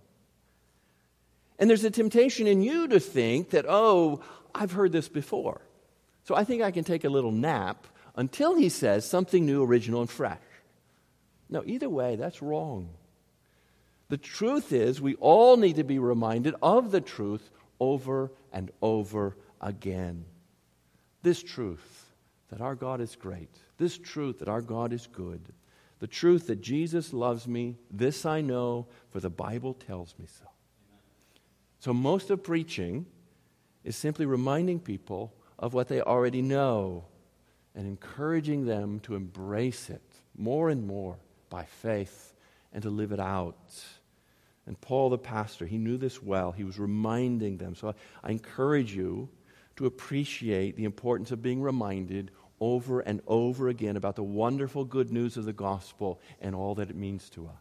And 1.58 1.68
there's 1.68 1.84
a 1.84 1.89
temptation 1.89 2.46
in 2.46 2.62
you 2.62 2.88
to 2.89 3.00
think 3.00 3.50
that, 3.50 3.65
oh, 3.68 4.22
I've 4.54 4.74
heard 4.74 4.92
this 4.92 5.10
before. 5.10 5.62
So 6.24 6.36
I 6.36 6.44
think 6.44 6.62
I 6.62 6.70
can 6.70 6.84
take 6.84 7.04
a 7.04 7.10
little 7.10 7.32
nap 7.32 7.88
until 8.15 8.56
he 8.56 8.70
says 8.70 9.10
something 9.10 9.44
new, 9.44 9.63
original, 9.63 10.01
and 10.01 10.10
fresh. 10.10 10.38
No, 11.50 11.63
either 11.65 11.89
way, 11.89 12.15
that's 12.15 12.44
wrong. 12.44 12.89
The 14.10 14.18
truth 14.18 14.72
is, 14.72 15.01
we 15.01 15.15
all 15.15 15.58
need 15.58 15.77
to 15.77 15.84
be 15.84 15.98
reminded 15.98 16.54
of 16.62 16.92
the 16.92 17.01
truth 17.01 17.50
over 17.80 18.32
and 18.54 18.70
over 18.84 19.36
again. 19.60 20.25
This 21.24 21.42
truth 21.42 22.06
that 22.49 22.61
our 22.61 22.75
God 22.75 23.01
is 23.01 23.15
great, 23.15 23.49
this 23.77 23.97
truth 23.97 24.39
that 24.39 24.49
our 24.49 24.61
God 24.61 24.93
is 24.93 25.07
good, 25.07 25.41
the 25.99 26.07
truth 26.07 26.47
that 26.47 26.61
Jesus 26.61 27.13
loves 27.13 27.47
me, 27.47 27.77
this 27.89 28.25
I 28.25 28.41
know, 28.41 28.87
for 29.09 29.19
the 29.19 29.29
Bible 29.29 29.73
tells 29.73 30.13
me 30.19 30.25
so. 30.27 30.45
So, 31.79 31.93
most 31.93 32.29
of 32.29 32.43
preaching 32.43 33.05
is 33.83 33.95
simply 33.95 34.25
reminding 34.25 34.79
people 34.79 35.33
of 35.57 35.73
what 35.73 35.87
they 35.87 36.01
already 36.01 36.41
know 36.41 37.05
and 37.75 37.87
encouraging 37.87 38.65
them 38.65 38.99
to 39.01 39.15
embrace 39.15 39.89
it 39.89 40.01
more 40.37 40.69
and 40.69 40.85
more 40.85 41.17
by 41.49 41.63
faith 41.63 42.33
and 42.73 42.81
to 42.83 42.89
live 42.89 43.11
it 43.11 43.19
out. 43.19 43.83
And 44.65 44.79
Paul, 44.81 45.09
the 45.09 45.17
pastor, 45.17 45.65
he 45.65 45.77
knew 45.77 45.97
this 45.97 46.23
well. 46.23 46.51
He 46.51 46.63
was 46.63 46.79
reminding 46.79 47.57
them. 47.57 47.75
So 47.75 47.89
I, 47.89 47.93
I 48.23 48.31
encourage 48.31 48.95
you 48.95 49.29
to 49.77 49.86
appreciate 49.86 50.75
the 50.75 50.86
importance 50.86 51.32
of 51.32 51.41
being 51.41 51.62
reminded 51.62 52.32
over 52.60 53.01
and 53.01 53.22
over 53.27 53.67
again 53.67 53.98
about 53.98 54.15
the 54.15 54.24
wonderful 54.24 54.86
good 54.86 55.12
news 55.12 55.38
of 55.38 55.46
the 55.46 55.53
gospel 55.53 56.22
and 56.39 56.55
all 56.55 56.75
that 56.75 56.89
it 56.89 56.96
means 56.96 57.29
to 57.29 57.48
us. 57.48 57.53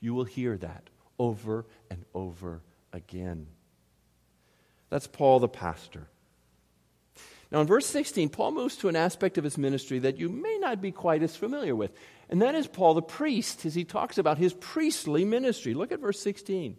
You 0.00 0.14
will 0.14 0.24
hear 0.24 0.56
that 0.56 0.90
over 1.18 1.66
and 1.90 2.04
over 2.14 2.62
again. 2.92 3.46
That's 4.90 5.06
Paul 5.06 5.40
the 5.40 5.48
pastor. 5.48 6.08
Now, 7.50 7.60
in 7.60 7.66
verse 7.66 7.86
16, 7.86 8.28
Paul 8.28 8.52
moves 8.52 8.76
to 8.76 8.88
an 8.88 8.96
aspect 8.96 9.38
of 9.38 9.44
his 9.44 9.56
ministry 9.56 10.00
that 10.00 10.18
you 10.18 10.28
may 10.28 10.58
not 10.58 10.82
be 10.82 10.92
quite 10.92 11.22
as 11.22 11.34
familiar 11.34 11.74
with, 11.74 11.92
and 12.28 12.42
that 12.42 12.54
is 12.54 12.66
Paul 12.66 12.94
the 12.94 13.02
priest 13.02 13.64
as 13.64 13.74
he 13.74 13.84
talks 13.84 14.18
about 14.18 14.36
his 14.36 14.52
priestly 14.52 15.24
ministry. 15.24 15.72
Look 15.72 15.92
at 15.92 16.00
verse 16.00 16.20
16. 16.20 16.76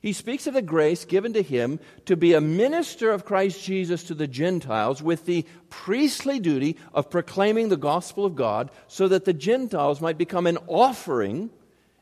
He 0.00 0.14
speaks 0.14 0.46
of 0.46 0.54
the 0.54 0.62
grace 0.62 1.04
given 1.04 1.34
to 1.34 1.42
him 1.42 1.78
to 2.06 2.16
be 2.16 2.32
a 2.32 2.40
minister 2.40 3.10
of 3.10 3.26
Christ 3.26 3.62
Jesus 3.62 4.02
to 4.04 4.14
the 4.14 4.26
Gentiles 4.26 5.02
with 5.02 5.26
the 5.26 5.44
priestly 5.68 6.40
duty 6.40 6.78
of 6.94 7.10
proclaiming 7.10 7.68
the 7.68 7.76
gospel 7.76 8.24
of 8.24 8.34
God 8.34 8.70
so 8.88 9.08
that 9.08 9.26
the 9.26 9.34
Gentiles 9.34 10.00
might 10.00 10.16
become 10.16 10.46
an 10.46 10.56
offering 10.66 11.50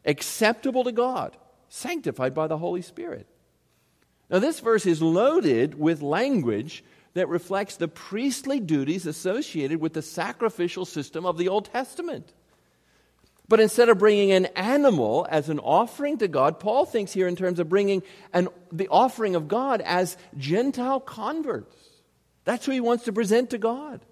acceptable 0.04 0.84
to 0.84 0.92
God, 0.92 1.36
sanctified 1.68 2.34
by 2.34 2.46
the 2.46 2.58
Holy 2.58 2.82
Spirit. 2.82 3.26
Now, 4.30 4.38
this 4.38 4.60
verse 4.60 4.86
is 4.86 5.02
loaded 5.02 5.78
with 5.78 6.00
language 6.00 6.84
that 7.14 7.28
reflects 7.28 7.76
the 7.76 7.88
priestly 7.88 8.60
duties 8.60 9.06
associated 9.06 9.80
with 9.80 9.94
the 9.94 10.02
sacrificial 10.02 10.84
system 10.84 11.26
of 11.26 11.36
the 11.36 11.48
Old 11.48 11.64
Testament. 11.64 12.32
But 13.48 13.60
instead 13.60 13.88
of 13.88 13.98
bringing 13.98 14.32
an 14.32 14.46
animal 14.56 15.26
as 15.30 15.48
an 15.48 15.58
offering 15.58 16.18
to 16.18 16.28
God, 16.28 16.60
Paul 16.60 16.84
thinks 16.84 17.12
here 17.12 17.26
in 17.26 17.34
terms 17.34 17.58
of 17.58 17.68
bringing 17.68 18.02
an, 18.34 18.48
the 18.70 18.88
offering 18.88 19.34
of 19.34 19.48
God 19.48 19.80
as 19.80 20.18
Gentile 20.36 21.00
converts. 21.00 21.74
That's 22.44 22.66
who 22.66 22.72
he 22.72 22.80
wants 22.80 23.04
to 23.04 23.12
present 23.12 23.50
to 23.50 23.58
God. 23.58 24.04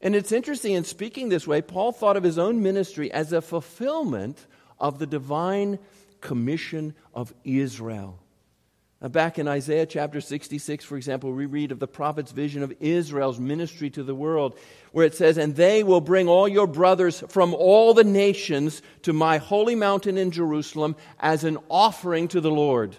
And 0.00 0.16
it's 0.16 0.32
interesting, 0.32 0.72
in 0.72 0.84
speaking 0.84 1.28
this 1.28 1.46
way, 1.46 1.62
Paul 1.62 1.92
thought 1.92 2.16
of 2.16 2.22
his 2.22 2.38
own 2.38 2.62
ministry 2.62 3.12
as 3.12 3.32
a 3.32 3.42
fulfillment 3.42 4.46
of 4.78 4.98
the 4.98 5.06
divine 5.06 5.78
commission 6.20 6.94
of 7.12 7.34
Israel. 7.44 8.23
Uh, 9.04 9.08
back 9.08 9.38
in 9.38 9.46
Isaiah 9.46 9.84
chapter 9.84 10.18
66, 10.18 10.82
for 10.82 10.96
example, 10.96 11.30
we 11.30 11.44
read 11.44 11.72
of 11.72 11.78
the 11.78 11.86
prophet's 11.86 12.32
vision 12.32 12.62
of 12.62 12.72
Israel's 12.80 13.38
ministry 13.38 13.90
to 13.90 14.02
the 14.02 14.14
world, 14.14 14.56
where 14.92 15.04
it 15.04 15.14
says, 15.14 15.36
And 15.36 15.54
they 15.54 15.82
will 15.82 16.00
bring 16.00 16.26
all 16.26 16.48
your 16.48 16.66
brothers 16.66 17.22
from 17.28 17.52
all 17.52 17.92
the 17.92 18.02
nations 18.02 18.80
to 19.02 19.12
my 19.12 19.36
holy 19.36 19.74
mountain 19.74 20.16
in 20.16 20.30
Jerusalem 20.30 20.96
as 21.20 21.44
an 21.44 21.58
offering 21.68 22.28
to 22.28 22.40
the 22.40 22.50
Lord. 22.50 22.96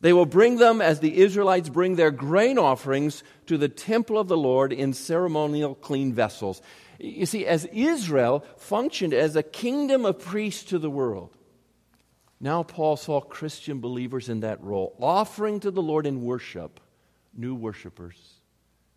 They 0.00 0.12
will 0.12 0.26
bring 0.26 0.56
them 0.56 0.80
as 0.80 0.98
the 0.98 1.18
Israelites 1.18 1.68
bring 1.68 1.94
their 1.94 2.10
grain 2.10 2.58
offerings 2.58 3.22
to 3.46 3.56
the 3.56 3.68
temple 3.68 4.18
of 4.18 4.26
the 4.26 4.36
Lord 4.36 4.72
in 4.72 4.92
ceremonial 4.94 5.76
clean 5.76 6.12
vessels. 6.12 6.60
You 6.98 7.26
see, 7.26 7.46
as 7.46 7.66
Israel 7.66 8.44
functioned 8.56 9.14
as 9.14 9.36
a 9.36 9.44
kingdom 9.44 10.04
of 10.04 10.18
priests 10.18 10.64
to 10.70 10.80
the 10.80 10.90
world, 10.90 11.36
now, 12.40 12.62
Paul 12.62 12.96
saw 12.96 13.20
Christian 13.20 13.80
believers 13.80 14.30
in 14.30 14.40
that 14.40 14.62
role, 14.62 14.96
offering 14.98 15.60
to 15.60 15.70
the 15.70 15.82
Lord 15.82 16.06
in 16.06 16.22
worship 16.22 16.80
new 17.36 17.54
worshipers. 17.54 18.16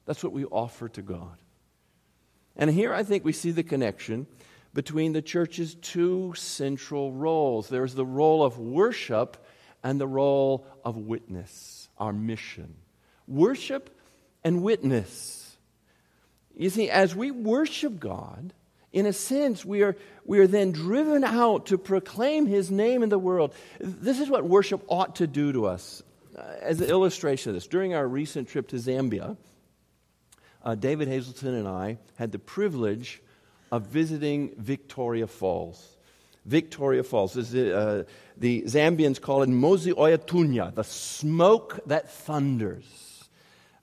That's 0.05 0.23
what 0.23 0.31
we 0.31 0.45
offer 0.45 0.87
to 0.89 1.01
God. 1.01 1.37
And 2.55 2.69
here 2.69 2.93
I 2.93 3.03
think 3.03 3.25
we 3.25 3.33
see 3.33 3.51
the 3.51 3.63
connection 3.63 4.27
between 4.73 5.11
the 5.11 5.21
church's 5.21 5.75
two 5.75 6.33
central 6.35 7.11
roles 7.11 7.69
there's 7.69 7.93
the 7.93 8.05
role 8.05 8.43
of 8.43 8.57
worship 8.57 9.45
and 9.83 9.99
the 9.99 10.07
role 10.07 10.65
of 10.85 10.97
witness, 10.97 11.89
our 11.97 12.13
mission. 12.13 12.75
Worship 13.27 13.89
and 14.43 14.63
witness. 14.63 15.57
You 16.55 16.69
see, 16.69 16.89
as 16.89 17.15
we 17.15 17.31
worship 17.31 17.99
God, 17.99 18.53
in 18.93 19.07
a 19.07 19.13
sense, 19.13 19.65
we 19.65 19.81
are, 19.81 19.97
we 20.23 20.39
are 20.39 20.47
then 20.47 20.71
driven 20.71 21.23
out 21.23 21.65
to 21.67 21.77
proclaim 21.79 22.45
his 22.45 22.69
name 22.69 23.01
in 23.01 23.09
the 23.09 23.17
world. 23.17 23.53
This 23.79 24.19
is 24.19 24.29
what 24.29 24.45
worship 24.45 24.83
ought 24.87 25.15
to 25.17 25.27
do 25.27 25.51
to 25.51 25.65
us. 25.65 26.03
Uh, 26.37 26.41
as 26.61 26.79
an 26.79 26.89
illustration 26.89 27.49
of 27.49 27.55
this, 27.55 27.67
during 27.67 27.93
our 27.93 28.07
recent 28.07 28.47
trip 28.47 28.67
to 28.67 28.77
Zambia, 28.77 29.35
uh, 30.63 30.75
David 30.75 31.07
Hazelton 31.07 31.55
and 31.55 31.67
I 31.67 31.97
had 32.15 32.31
the 32.31 32.39
privilege 32.39 33.21
of 33.71 33.87
visiting 33.87 34.53
Victoria 34.57 35.27
Falls. 35.27 35.97
Victoria 36.45 37.03
Falls. 37.03 37.35
Is, 37.35 37.53
uh, 37.55 38.03
the 38.37 38.63
Zambians 38.63 39.19
call 39.19 39.43
it 39.43 39.49
Mosi-oa-Tunya, 39.49 40.73
the 40.73 40.83
smoke 40.83 41.79
that 41.87 42.11
thunders. 42.11 43.12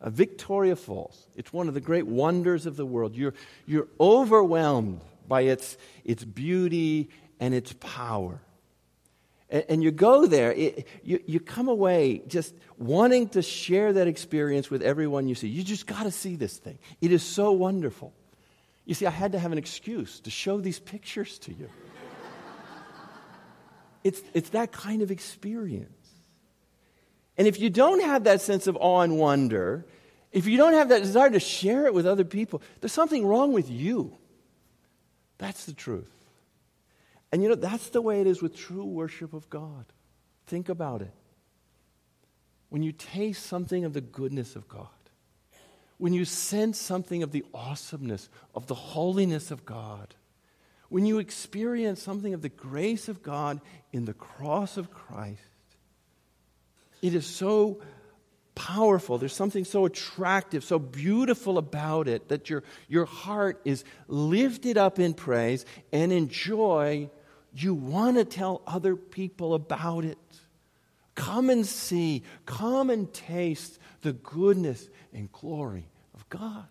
Victoria 0.08 0.76
Falls. 0.76 1.26
It's 1.36 1.52
one 1.52 1.68
of 1.68 1.74
the 1.74 1.80
great 1.80 2.06
wonders 2.06 2.64
of 2.64 2.76
the 2.76 2.86
world. 2.86 3.14
You're, 3.14 3.34
you're 3.66 3.88
overwhelmed 4.00 5.02
by 5.28 5.42
its, 5.42 5.76
its 6.04 6.24
beauty 6.24 7.10
and 7.38 7.54
its 7.54 7.74
power. 7.80 8.40
And, 9.50 9.64
and 9.68 9.82
you 9.82 9.90
go 9.90 10.26
there, 10.26 10.52
it, 10.52 10.86
you, 11.02 11.20
you 11.26 11.40
come 11.40 11.68
away 11.68 12.22
just 12.26 12.54
wanting 12.78 13.28
to 13.30 13.42
share 13.42 13.92
that 13.92 14.06
experience 14.06 14.70
with 14.70 14.82
everyone 14.82 15.28
you 15.28 15.34
see. 15.34 15.48
You 15.48 15.62
just 15.62 15.86
got 15.86 16.04
to 16.04 16.10
see 16.10 16.36
this 16.36 16.56
thing. 16.56 16.78
It 17.00 17.12
is 17.12 17.22
so 17.22 17.52
wonderful. 17.52 18.14
You 18.86 18.94
see, 18.94 19.06
I 19.06 19.10
had 19.10 19.32
to 19.32 19.38
have 19.38 19.52
an 19.52 19.58
excuse 19.58 20.20
to 20.20 20.30
show 20.30 20.60
these 20.60 20.78
pictures 20.78 21.38
to 21.40 21.52
you. 21.52 21.68
it's, 24.04 24.22
it's 24.32 24.50
that 24.50 24.72
kind 24.72 25.02
of 25.02 25.10
experience. 25.10 25.99
And 27.40 27.48
if 27.48 27.58
you 27.58 27.70
don't 27.70 28.02
have 28.02 28.24
that 28.24 28.42
sense 28.42 28.66
of 28.66 28.76
awe 28.76 29.00
and 29.00 29.16
wonder, 29.16 29.86
if 30.30 30.46
you 30.46 30.58
don't 30.58 30.74
have 30.74 30.90
that 30.90 31.02
desire 31.02 31.30
to 31.30 31.40
share 31.40 31.86
it 31.86 31.94
with 31.94 32.04
other 32.06 32.22
people, 32.22 32.60
there's 32.80 32.92
something 32.92 33.26
wrong 33.26 33.54
with 33.54 33.70
you. 33.70 34.18
That's 35.38 35.64
the 35.64 35.72
truth. 35.72 36.12
And 37.32 37.42
you 37.42 37.48
know, 37.48 37.54
that's 37.54 37.88
the 37.88 38.02
way 38.02 38.20
it 38.20 38.26
is 38.26 38.42
with 38.42 38.54
true 38.54 38.84
worship 38.84 39.32
of 39.32 39.48
God. 39.48 39.86
Think 40.48 40.68
about 40.68 41.00
it. 41.00 41.14
when 42.70 42.82
you 42.82 42.92
taste 42.92 43.44
something 43.44 43.84
of 43.84 43.92
the 43.92 44.00
goodness 44.00 44.56
of 44.56 44.66
God, 44.68 44.88
when 45.98 46.14
you 46.14 46.24
sense 46.24 46.80
something 46.80 47.22
of 47.22 47.32
the 47.32 47.44
awesomeness, 47.52 48.30
of 48.54 48.66
the 48.66 48.74
holiness 48.74 49.50
of 49.50 49.66
God, 49.66 50.14
when 50.88 51.04
you 51.04 51.18
experience 51.18 52.02
something 52.02 52.32
of 52.32 52.42
the 52.42 52.48
grace 52.48 53.08
of 53.08 53.22
God 53.22 53.60
in 53.92 54.06
the 54.06 54.14
cross 54.14 54.76
of 54.76 54.90
Christ, 54.90 55.42
it 57.02 57.14
is 57.14 57.26
so 57.26 57.80
powerful. 58.54 59.18
There's 59.18 59.34
something 59.34 59.64
so 59.64 59.86
attractive, 59.86 60.64
so 60.64 60.78
beautiful 60.78 61.56
about 61.56 62.08
it 62.08 62.28
that 62.28 62.50
your, 62.50 62.62
your 62.88 63.06
heart 63.06 63.60
is 63.64 63.84
lifted 64.06 64.76
up 64.76 64.98
in 64.98 65.14
praise 65.14 65.64
and 65.92 66.12
in 66.12 66.28
joy. 66.28 67.10
You 67.54 67.74
want 67.74 68.18
to 68.18 68.24
tell 68.24 68.62
other 68.66 68.96
people 68.96 69.54
about 69.54 70.04
it. 70.04 70.18
Come 71.14 71.50
and 71.50 71.66
see, 71.66 72.22
come 72.46 72.90
and 72.90 73.12
taste 73.12 73.78
the 74.02 74.12
goodness 74.12 74.88
and 75.12 75.30
glory 75.32 75.88
of 76.14 76.28
God. 76.28 76.66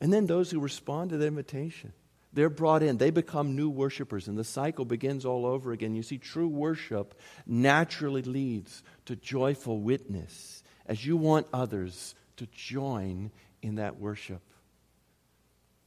And 0.00 0.12
then 0.12 0.26
those 0.26 0.50
who 0.50 0.58
respond 0.58 1.10
to 1.10 1.16
the 1.16 1.26
invitation, 1.26 1.92
they're 2.32 2.50
brought 2.50 2.82
in. 2.82 2.96
They 2.96 3.10
become 3.10 3.56
new 3.56 3.68
worshipers, 3.68 4.28
and 4.28 4.38
the 4.38 4.44
cycle 4.44 4.84
begins 4.84 5.24
all 5.24 5.44
over 5.44 5.72
again. 5.72 5.94
You 5.94 6.02
see, 6.02 6.18
true 6.18 6.48
worship 6.48 7.18
naturally 7.46 8.22
leads 8.22 8.82
to 9.06 9.16
joyful 9.16 9.80
witness 9.80 10.62
as 10.86 11.04
you 11.04 11.16
want 11.16 11.46
others 11.52 12.14
to 12.36 12.46
join 12.46 13.30
in 13.60 13.76
that 13.76 13.98
worship. 13.98 14.40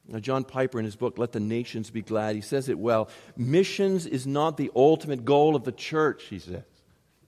Now, 0.07 0.19
John 0.19 0.43
Piper, 0.43 0.77
in 0.77 0.85
his 0.85 0.95
book, 0.95 1.17
Let 1.17 1.31
the 1.31 1.39
Nations 1.39 1.89
Be 1.89 2.03
Glad, 2.03 2.35
he 2.35 2.41
says 2.41 2.69
it 2.69 2.77
well. 2.77 3.09
Missions 3.35 4.05
is 4.05 4.27
not 4.27 4.55
the 4.55 4.71
ultimate 4.75 5.25
goal 5.25 5.55
of 5.55 5.63
the 5.63 5.71
church, 5.71 6.25
he 6.25 6.37
says. 6.37 6.63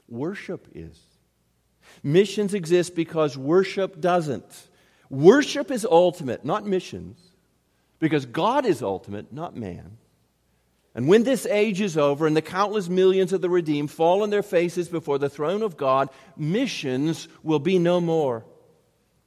Worship 0.08 0.68
is. 0.76 1.00
Missions 2.04 2.54
exist 2.54 2.96
because 2.96 3.36
worship 3.36 4.00
doesn't. 4.00 4.68
Worship 5.10 5.72
is 5.72 5.86
ultimate, 5.90 6.46
not 6.46 6.68
missions, 6.68 7.27
because 8.00 8.26
God 8.26 8.66
is 8.66 8.82
ultimate, 8.82 9.32
not 9.32 9.56
man. 9.56 9.98
And 10.94 11.08
when 11.08 11.24
this 11.24 11.46
age 11.46 11.80
is 11.80 11.96
over 11.96 12.26
and 12.26 12.36
the 12.36 12.42
countless 12.42 12.90
millions 12.90 13.32
of 13.32 13.42
the 13.42 13.50
redeemed 13.50 13.92
fall 13.92 14.24
on 14.24 14.32
their 14.32 14.42
faces 14.42 14.90
before 14.90 15.20
the 15.20 15.30
throne 15.30 15.62
of 15.62 15.78
God, 15.78 16.10
missions 16.36 17.28
will 17.44 17.60
be 17.60 17.78
no 17.78 18.02
more. 18.02 18.46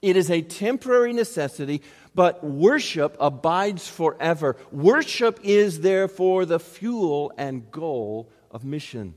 It 0.03 0.17
is 0.17 0.31
a 0.31 0.43
temporary 0.43 1.13
necessity, 1.13 1.83
but 2.15 2.43
worship 2.43 3.17
abides 3.21 3.87
forever. 3.87 4.57
Worship 4.73 5.39
is 5.45 5.81
therefore 5.81 6.45
the 6.45 6.59
fuel 6.59 7.33
and 7.39 7.71
goal 7.71 8.31
of 8.51 8.65
missions. 8.65 9.15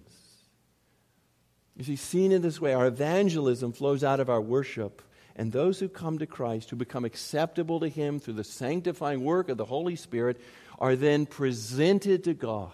You 1.76 1.84
see, 1.84 1.96
seen 1.96 2.32
in 2.32 2.42
this 2.42 2.62
way, 2.62 2.74
our 2.74 2.86
evangelism 2.86 3.72
flows 3.72 4.04
out 4.04 4.20
of 4.20 4.30
our 4.30 4.42
worship. 4.42 5.02
And 5.36 5.52
those 5.52 5.80
who 5.80 5.90
come 5.90 6.20
to 6.20 6.28
Christ, 6.28 6.70
who 6.70 6.75
become 6.75 7.06
acceptable 7.06 7.80
to 7.80 7.88
Him 7.88 8.20
through 8.20 8.36
the 8.36 8.44
sanctifying 8.44 9.24
work 9.24 9.50
of 9.50 9.58
the 9.58 9.66
Holy 9.66 9.96
Spirit, 9.96 10.40
are 10.80 10.96
then 10.96 11.25
presented 11.25 12.25
to 12.25 12.34
God 12.34 12.72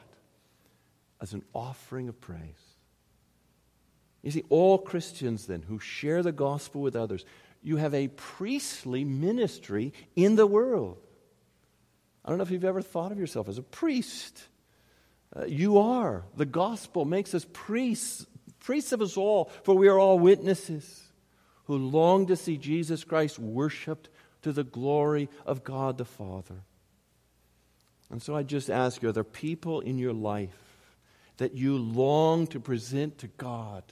as 1.21 1.33
an 1.33 1.43
offering 1.53 2.09
of 2.09 2.19
praise. 2.19 2.41
You 4.21 4.31
see, 4.31 4.43
all 4.49 4.77
Christians 4.77 5.47
then 5.47 5.61
who 5.61 5.79
share 5.79 6.21
the 6.21 6.33
gospel 6.33 6.81
with 6.81 6.95
others 6.95 7.23
you 7.61 7.77
have 7.77 7.93
a 7.93 8.07
priestly 8.07 9.03
ministry 9.03 9.93
in 10.15 10.35
the 10.35 10.47
world. 10.47 10.97
I 12.23 12.29
don't 12.29 12.37
know 12.37 12.43
if 12.43 12.51
you've 12.51 12.63
ever 12.63 12.81
thought 12.81 13.11
of 13.11 13.19
yourself 13.19 13.49
as 13.49 13.57
a 13.57 13.63
priest. 13.63 14.41
Uh, 15.35 15.45
you 15.45 15.79
are. 15.79 16.23
The 16.35 16.45
gospel 16.45 17.05
makes 17.05 17.33
us 17.33 17.45
priests, 17.51 18.25
priests 18.59 18.91
of 18.91 19.01
us 19.01 19.17
all, 19.17 19.51
for 19.63 19.75
we 19.75 19.87
are 19.87 19.99
all 19.99 20.19
witnesses 20.19 21.08
who 21.69 21.77
long 21.77 22.25
to 22.25 22.35
see 22.35 22.57
Jesus 22.57 23.03
Christ 23.03 23.37
worshiped 23.37 24.09
to 24.41 24.51
the 24.51 24.63
glory 24.63 25.29
of 25.45 25.63
God 25.63 25.99
the 25.99 26.03
Father. 26.03 26.63
And 28.09 28.23
so 28.23 28.35
I 28.35 28.41
just 28.41 28.71
ask 28.71 29.03
you 29.03 29.09
are 29.09 29.11
there 29.11 29.23
people 29.23 29.79
in 29.79 29.99
your 29.99 30.11
life 30.11 30.97
that 31.37 31.53
you 31.53 31.77
long 31.77 32.47
to 32.47 32.59
present 32.59 33.19
to 33.19 33.27
God 33.27 33.83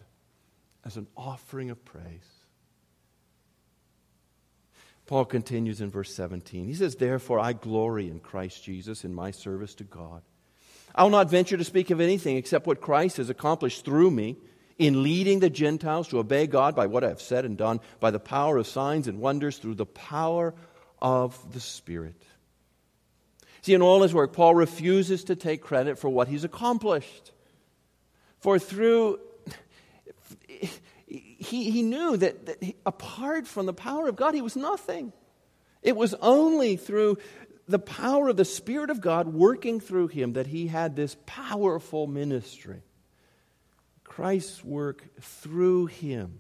as 0.84 0.98
an 0.98 1.06
offering 1.16 1.70
of 1.70 1.86
praise? 1.86 2.04
Paul 5.06 5.26
continues 5.26 5.80
in 5.80 5.92
verse 5.92 6.12
17. 6.16 6.66
He 6.66 6.74
says, 6.74 6.96
Therefore, 6.96 7.40
I 7.40 7.54
glory 7.54 8.10
in 8.10 8.20
Christ 8.20 8.64
Jesus 8.64 9.06
in 9.06 9.14
my 9.14 9.30
service 9.30 9.76
to 9.76 9.84
God. 9.84 10.24
I 10.96 11.04
will 11.04 11.12
not 11.12 11.30
venture 11.30 11.58
to 11.58 11.64
speak 11.64 11.92
of 11.92 12.02
anything 12.02 12.38
except 12.38 12.66
what 12.66 12.82
Christ 12.82 13.18
has 13.18 13.30
accomplished 13.30 13.86
through 13.86 14.10
me 14.10 14.38
in 14.78 15.04
leading 15.04 15.40
the 15.40 15.50
Gentiles 15.50 16.08
to 16.10 16.20
obey 16.20 16.48
God 16.48 16.76
by 16.76 16.86
what 16.86 17.04
I 17.04 17.10
have 17.10 17.22
said 17.22 17.46
and 17.46 17.58
done, 17.58 17.80
by 18.00 18.12
the 18.12 18.20
power 18.20 18.58
of 18.58 18.68
signs 18.68 19.08
and 19.08 19.20
wonders, 19.20 19.58
through 19.58 19.76
the 19.76 19.86
power 19.86 20.54
of 21.02 21.54
the 21.54 21.60
Spirit. 21.60 22.22
See, 23.62 23.74
in 23.74 23.82
all 23.82 24.02
his 24.02 24.14
work, 24.14 24.34
Paul 24.34 24.56
refuses 24.56 25.26
to 25.26 25.36
take 25.36 25.62
credit 25.62 25.98
for 26.00 26.10
what 26.10 26.28
he's 26.28 26.44
accomplished. 26.44 27.32
For 28.40 28.60
through 28.60 29.20
he, 31.08 31.72
he 31.72 31.82
knew 31.82 32.18
that, 32.18 32.46
that 32.46 32.64
he, 32.64 32.76
apart 32.86 33.48
from 33.48 33.66
the 33.66 33.74
power 33.74 34.08
of 34.08 34.16
God, 34.16 34.36
he 34.36 34.42
was 34.42 34.56
nothing. 34.56 35.12
It 35.82 35.96
was 35.96 36.14
only 36.22 36.76
through 36.76 37.18
the 37.68 37.80
power 37.80 38.30
of 38.30 38.38
the 38.38 38.46
Spirit 38.46 38.90
of 38.90 39.02
God 39.02 39.28
working 39.28 39.80
through 39.80 40.08
him 40.08 40.34
that 40.34 40.48
he 40.48 40.68
had 40.68 40.96
this 40.96 41.18
powerful 41.26 42.08
ministry. 42.08 42.82
Christ's 44.18 44.64
work 44.64 45.04
through 45.22 45.86
him, 45.86 46.40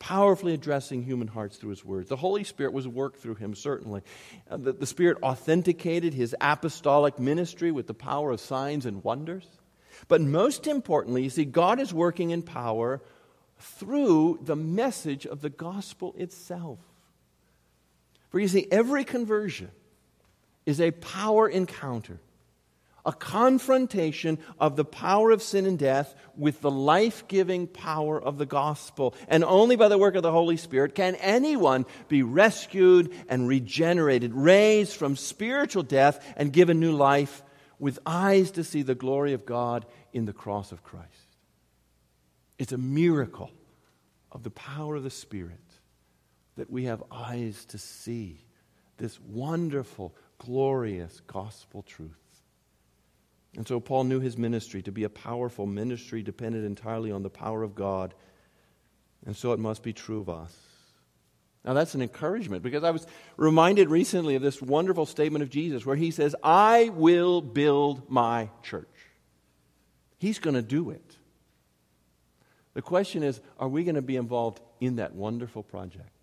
powerfully 0.00 0.54
addressing 0.54 1.04
human 1.04 1.28
hearts 1.28 1.56
through 1.56 1.70
his 1.70 1.84
words. 1.84 2.08
The 2.08 2.16
Holy 2.16 2.42
Spirit 2.42 2.72
was 2.72 2.88
worked 2.88 3.20
through 3.20 3.36
him, 3.36 3.54
certainly. 3.54 4.02
Uh, 4.50 4.56
the, 4.56 4.72
the 4.72 4.86
Spirit 4.86 5.18
authenticated 5.22 6.14
his 6.14 6.34
apostolic 6.40 7.20
ministry 7.20 7.70
with 7.70 7.86
the 7.86 7.94
power 7.94 8.32
of 8.32 8.40
signs 8.40 8.86
and 8.86 9.04
wonders. 9.04 9.46
But 10.08 10.20
most 10.20 10.66
importantly, 10.66 11.22
you 11.22 11.30
see, 11.30 11.44
God 11.44 11.78
is 11.78 11.94
working 11.94 12.30
in 12.30 12.42
power 12.42 13.00
through 13.60 14.40
the 14.42 14.56
message 14.56 15.26
of 15.26 15.42
the 15.42 15.50
gospel 15.50 16.12
itself. 16.18 16.80
For 18.30 18.40
you 18.40 18.48
see, 18.48 18.66
every 18.72 19.04
conversion 19.04 19.70
is 20.66 20.80
a 20.80 20.90
power 20.90 21.48
encounter, 21.48 22.18
a 23.06 23.12
confrontation 23.12 24.38
of 24.58 24.74
the 24.76 24.84
power 24.84 25.30
of 25.30 25.40
sin 25.40 25.64
and 25.64 25.78
death 25.78 26.14
with 26.36 26.60
the 26.60 26.70
life 26.70 27.26
giving 27.28 27.68
power 27.68 28.20
of 28.20 28.36
the 28.36 28.44
gospel. 28.44 29.14
And 29.28 29.44
only 29.44 29.76
by 29.76 29.88
the 29.88 29.96
work 29.96 30.16
of 30.16 30.24
the 30.24 30.32
Holy 30.32 30.56
Spirit 30.56 30.94
can 30.94 31.14
anyone 31.14 31.86
be 32.08 32.24
rescued 32.24 33.14
and 33.28 33.46
regenerated, 33.46 34.34
raised 34.34 34.96
from 34.96 35.16
spiritual 35.16 35.84
death, 35.84 36.22
and 36.36 36.52
given 36.52 36.80
new 36.80 36.92
life 36.92 37.42
with 37.78 37.98
eyes 38.04 38.50
to 38.52 38.64
see 38.64 38.82
the 38.82 38.94
glory 38.94 39.32
of 39.32 39.46
God 39.46 39.86
in 40.12 40.24
the 40.24 40.32
cross 40.32 40.72
of 40.72 40.82
Christ. 40.82 41.06
It's 42.58 42.72
a 42.72 42.78
miracle 42.78 43.50
of 44.32 44.42
the 44.42 44.50
power 44.50 44.96
of 44.96 45.04
the 45.04 45.10
Spirit 45.10 45.60
that 46.56 46.70
we 46.70 46.84
have 46.84 47.04
eyes 47.12 47.66
to 47.66 47.78
see 47.78 48.44
this 48.96 49.20
wonderful, 49.20 50.14
glorious 50.38 51.20
gospel 51.26 51.82
truth. 51.82 52.25
And 53.56 53.66
so 53.66 53.80
Paul 53.80 54.04
knew 54.04 54.20
his 54.20 54.36
ministry 54.36 54.82
to 54.82 54.92
be 54.92 55.04
a 55.04 55.08
powerful 55.08 55.66
ministry 55.66 56.22
dependent 56.22 56.66
entirely 56.66 57.10
on 57.10 57.22
the 57.22 57.30
power 57.30 57.62
of 57.62 57.74
God. 57.74 58.14
And 59.24 59.34
so 59.34 59.52
it 59.52 59.58
must 59.58 59.82
be 59.82 59.92
true 59.92 60.20
of 60.20 60.28
us. 60.28 60.54
Now, 61.64 61.72
that's 61.72 61.94
an 61.94 62.02
encouragement 62.02 62.62
because 62.62 62.84
I 62.84 62.92
was 62.92 63.06
reminded 63.36 63.90
recently 63.90 64.36
of 64.36 64.42
this 64.42 64.62
wonderful 64.62 65.04
statement 65.04 65.42
of 65.42 65.50
Jesus 65.50 65.84
where 65.84 65.96
he 65.96 66.12
says, 66.12 66.36
I 66.44 66.90
will 66.90 67.40
build 67.40 68.08
my 68.08 68.50
church. 68.62 68.86
He's 70.18 70.38
going 70.38 70.54
to 70.54 70.62
do 70.62 70.90
it. 70.90 71.16
The 72.74 72.82
question 72.82 73.22
is 73.22 73.40
are 73.58 73.68
we 73.68 73.84
going 73.84 73.96
to 73.96 74.02
be 74.02 74.16
involved 74.16 74.60
in 74.80 74.96
that 74.96 75.14
wonderful 75.14 75.62
project? 75.62 76.15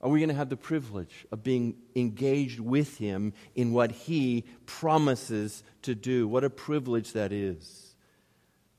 Are 0.00 0.10
we 0.10 0.20
going 0.20 0.28
to 0.28 0.34
have 0.34 0.50
the 0.50 0.56
privilege 0.56 1.26
of 1.32 1.42
being 1.42 1.76
engaged 1.94 2.60
with 2.60 2.98
Him 2.98 3.32
in 3.54 3.72
what 3.72 3.90
He 3.90 4.44
promises 4.66 5.62
to 5.82 5.94
do? 5.94 6.28
What 6.28 6.44
a 6.44 6.50
privilege 6.50 7.12
that 7.12 7.32
is. 7.32 7.94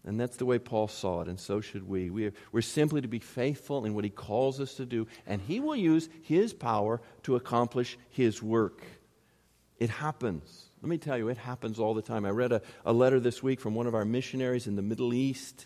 And 0.06 0.20
that's 0.20 0.38
the 0.38 0.46
way 0.46 0.58
Paul 0.58 0.88
saw 0.88 1.22
it, 1.22 1.28
and 1.28 1.40
so 1.40 1.60
should 1.60 1.88
we. 1.88 2.10
we 2.10 2.28
are, 2.28 2.34
we're 2.52 2.62
simply 2.62 3.02
to 3.02 3.08
be 3.08 3.20
faithful 3.20 3.84
in 3.84 3.94
what 3.94 4.04
He 4.04 4.10
calls 4.10 4.62
us 4.62 4.76
to 4.76 4.86
do, 4.86 5.08
and 5.26 5.42
He 5.42 5.60
will 5.60 5.76
use 5.76 6.08
His 6.22 6.54
power 6.54 7.02
to 7.24 7.36
accomplish 7.36 7.98
His 8.10 8.42
work. 8.42 8.84
It 9.80 9.90
happens. 9.90 10.70
Let 10.82 10.90
me 10.90 10.98
tell 10.98 11.18
you, 11.18 11.30
it 11.30 11.38
happens 11.38 11.80
all 11.80 11.94
the 11.94 12.02
time. 12.02 12.26
I 12.26 12.30
read 12.30 12.52
a, 12.52 12.62
a 12.86 12.94
letter 12.94 13.20
this 13.20 13.42
week 13.42 13.60
from 13.60 13.76
one 13.76 13.88
of 13.88 13.96
our 13.96 14.06
missionaries 14.06 14.68
in 14.68 14.76
the 14.76 14.82
Middle 14.82 15.14
East 15.14 15.66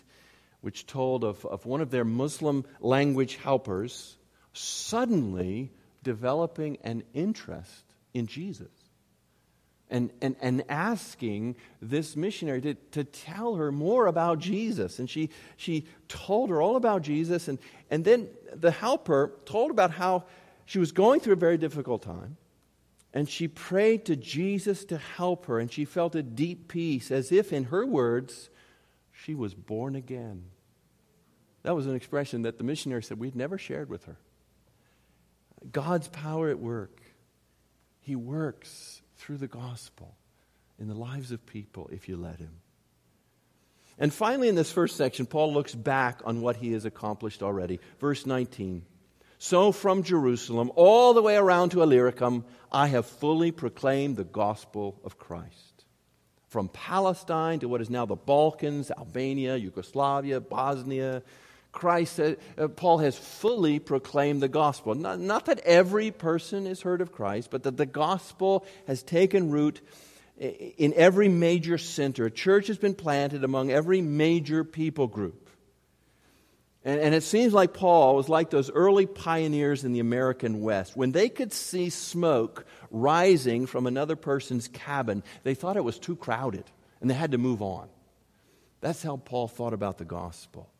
which 0.62 0.86
told 0.86 1.24
of, 1.24 1.44
of 1.44 1.66
one 1.66 1.80
of 1.80 1.90
their 1.90 2.04
Muslim 2.04 2.64
language 2.80 3.36
helpers 3.36 4.16
suddenly 4.52 5.70
developing 6.02 6.78
an 6.82 7.04
interest 7.14 7.84
in 8.12 8.26
Jesus. 8.26 8.70
and, 9.92 10.10
and, 10.22 10.36
and 10.40 10.64
asking 10.70 11.54
this 11.82 12.16
missionary 12.16 12.62
to, 12.62 12.74
to 12.92 13.04
tell 13.04 13.56
her 13.56 13.70
more 13.70 14.06
about 14.06 14.38
Jesus. 14.38 14.98
And 14.98 15.08
she, 15.08 15.28
she 15.58 15.86
told 16.08 16.48
her 16.48 16.62
all 16.62 16.76
about 16.76 17.02
Jesus. 17.02 17.46
And, 17.46 17.58
and 17.90 18.02
then 18.02 18.28
the 18.54 18.70
helper 18.70 19.34
told 19.44 19.70
about 19.70 19.90
how 19.90 20.24
she 20.64 20.78
was 20.78 20.92
going 20.92 21.20
through 21.20 21.34
a 21.34 21.36
very 21.36 21.58
difficult 21.58 22.02
time. 22.02 22.38
And 23.12 23.28
she 23.28 23.48
prayed 23.48 24.06
to 24.06 24.16
Jesus 24.16 24.86
to 24.86 24.96
help 24.96 25.44
her. 25.44 25.58
And 25.58 25.70
she 25.70 25.84
felt 25.84 26.14
a 26.14 26.22
deep 26.22 26.68
peace, 26.68 27.10
as 27.10 27.30
if, 27.30 27.52
in 27.52 27.64
her 27.64 27.84
words, 27.84 28.48
she 29.12 29.34
was 29.34 29.52
born 29.52 29.94
again. 29.94 30.44
That 31.64 31.76
was 31.76 31.86
an 31.86 31.94
expression 31.94 32.42
that 32.42 32.56
the 32.56 32.64
missionary 32.64 33.02
said 33.02 33.18
we'd 33.18 33.36
never 33.36 33.58
shared 33.58 33.90
with 33.90 34.06
her. 34.06 34.16
God's 35.70 36.08
power 36.08 36.48
at 36.48 36.58
work. 36.58 37.00
He 38.00 38.16
works 38.16 39.00
through 39.16 39.38
the 39.38 39.46
gospel 39.46 40.16
in 40.78 40.88
the 40.88 40.94
lives 40.94 41.30
of 41.30 41.46
people 41.46 41.88
if 41.92 42.08
you 42.08 42.16
let 42.16 42.38
him. 42.38 42.56
And 43.98 44.12
finally, 44.12 44.48
in 44.48 44.54
this 44.54 44.72
first 44.72 44.96
section, 44.96 45.26
Paul 45.26 45.52
looks 45.52 45.74
back 45.74 46.20
on 46.24 46.40
what 46.40 46.56
he 46.56 46.72
has 46.72 46.84
accomplished 46.84 47.42
already. 47.42 47.78
Verse 48.00 48.26
19. 48.26 48.84
So 49.38 49.72
from 49.72 50.02
Jerusalem 50.02 50.70
all 50.76 51.14
the 51.14 51.22
way 51.22 51.36
around 51.36 51.70
to 51.70 51.82
Illyricum, 51.82 52.44
I 52.70 52.86
have 52.88 53.06
fully 53.06 53.50
proclaimed 53.50 54.16
the 54.16 54.24
gospel 54.24 55.00
of 55.04 55.18
Christ. 55.18 55.84
From 56.48 56.68
Palestine 56.68 57.60
to 57.60 57.68
what 57.68 57.80
is 57.80 57.90
now 57.90 58.06
the 58.06 58.16
Balkans, 58.16 58.90
Albania, 58.90 59.56
Yugoslavia, 59.56 60.40
Bosnia, 60.40 61.22
Christ, 61.72 62.20
uh, 62.20 62.34
uh, 62.58 62.68
Paul 62.68 62.98
has 62.98 63.16
fully 63.16 63.78
proclaimed 63.78 64.42
the 64.42 64.48
gospel. 64.48 64.94
Not, 64.94 65.18
not 65.18 65.46
that 65.46 65.60
every 65.60 66.10
person 66.10 66.66
has 66.66 66.82
heard 66.82 67.00
of 67.00 67.12
Christ, 67.12 67.50
but 67.50 67.62
that 67.62 67.78
the 67.78 67.86
gospel 67.86 68.66
has 68.86 69.02
taken 69.02 69.50
root 69.50 69.80
in 70.38 70.92
every 70.94 71.28
major 71.28 71.78
center. 71.78 72.26
A 72.26 72.30
church 72.30 72.66
has 72.66 72.78
been 72.78 72.94
planted 72.94 73.42
among 73.42 73.70
every 73.70 74.00
major 74.00 74.64
people 74.64 75.06
group. 75.06 75.48
And, 76.84 77.00
and, 77.00 77.14
it 77.14 77.22
seems 77.22 77.52
like 77.52 77.74
Paul 77.74 78.16
was 78.16 78.28
like 78.28 78.50
those 78.50 78.68
early 78.68 79.06
pioneers 79.06 79.84
in 79.84 79.92
the 79.92 80.00
American 80.00 80.62
West. 80.62 80.96
When 80.96 81.12
they 81.12 81.28
could 81.28 81.52
see 81.52 81.90
smoke 81.90 82.66
rising 82.90 83.66
from 83.66 83.86
another 83.86 84.16
person's 84.16 84.66
cabin, 84.66 85.22
they 85.44 85.54
thought 85.54 85.76
it 85.76 85.84
was 85.84 86.00
too 86.00 86.16
crowded 86.16 86.64
and 87.00 87.08
they 87.08 87.14
had 87.14 87.32
to 87.32 87.38
move 87.38 87.62
on. 87.62 87.88
That's 88.80 89.00
how 89.00 89.16
Paul 89.16 89.46
thought 89.46 89.74
about 89.74 89.98
the 89.98 90.04
gospel. 90.04 90.71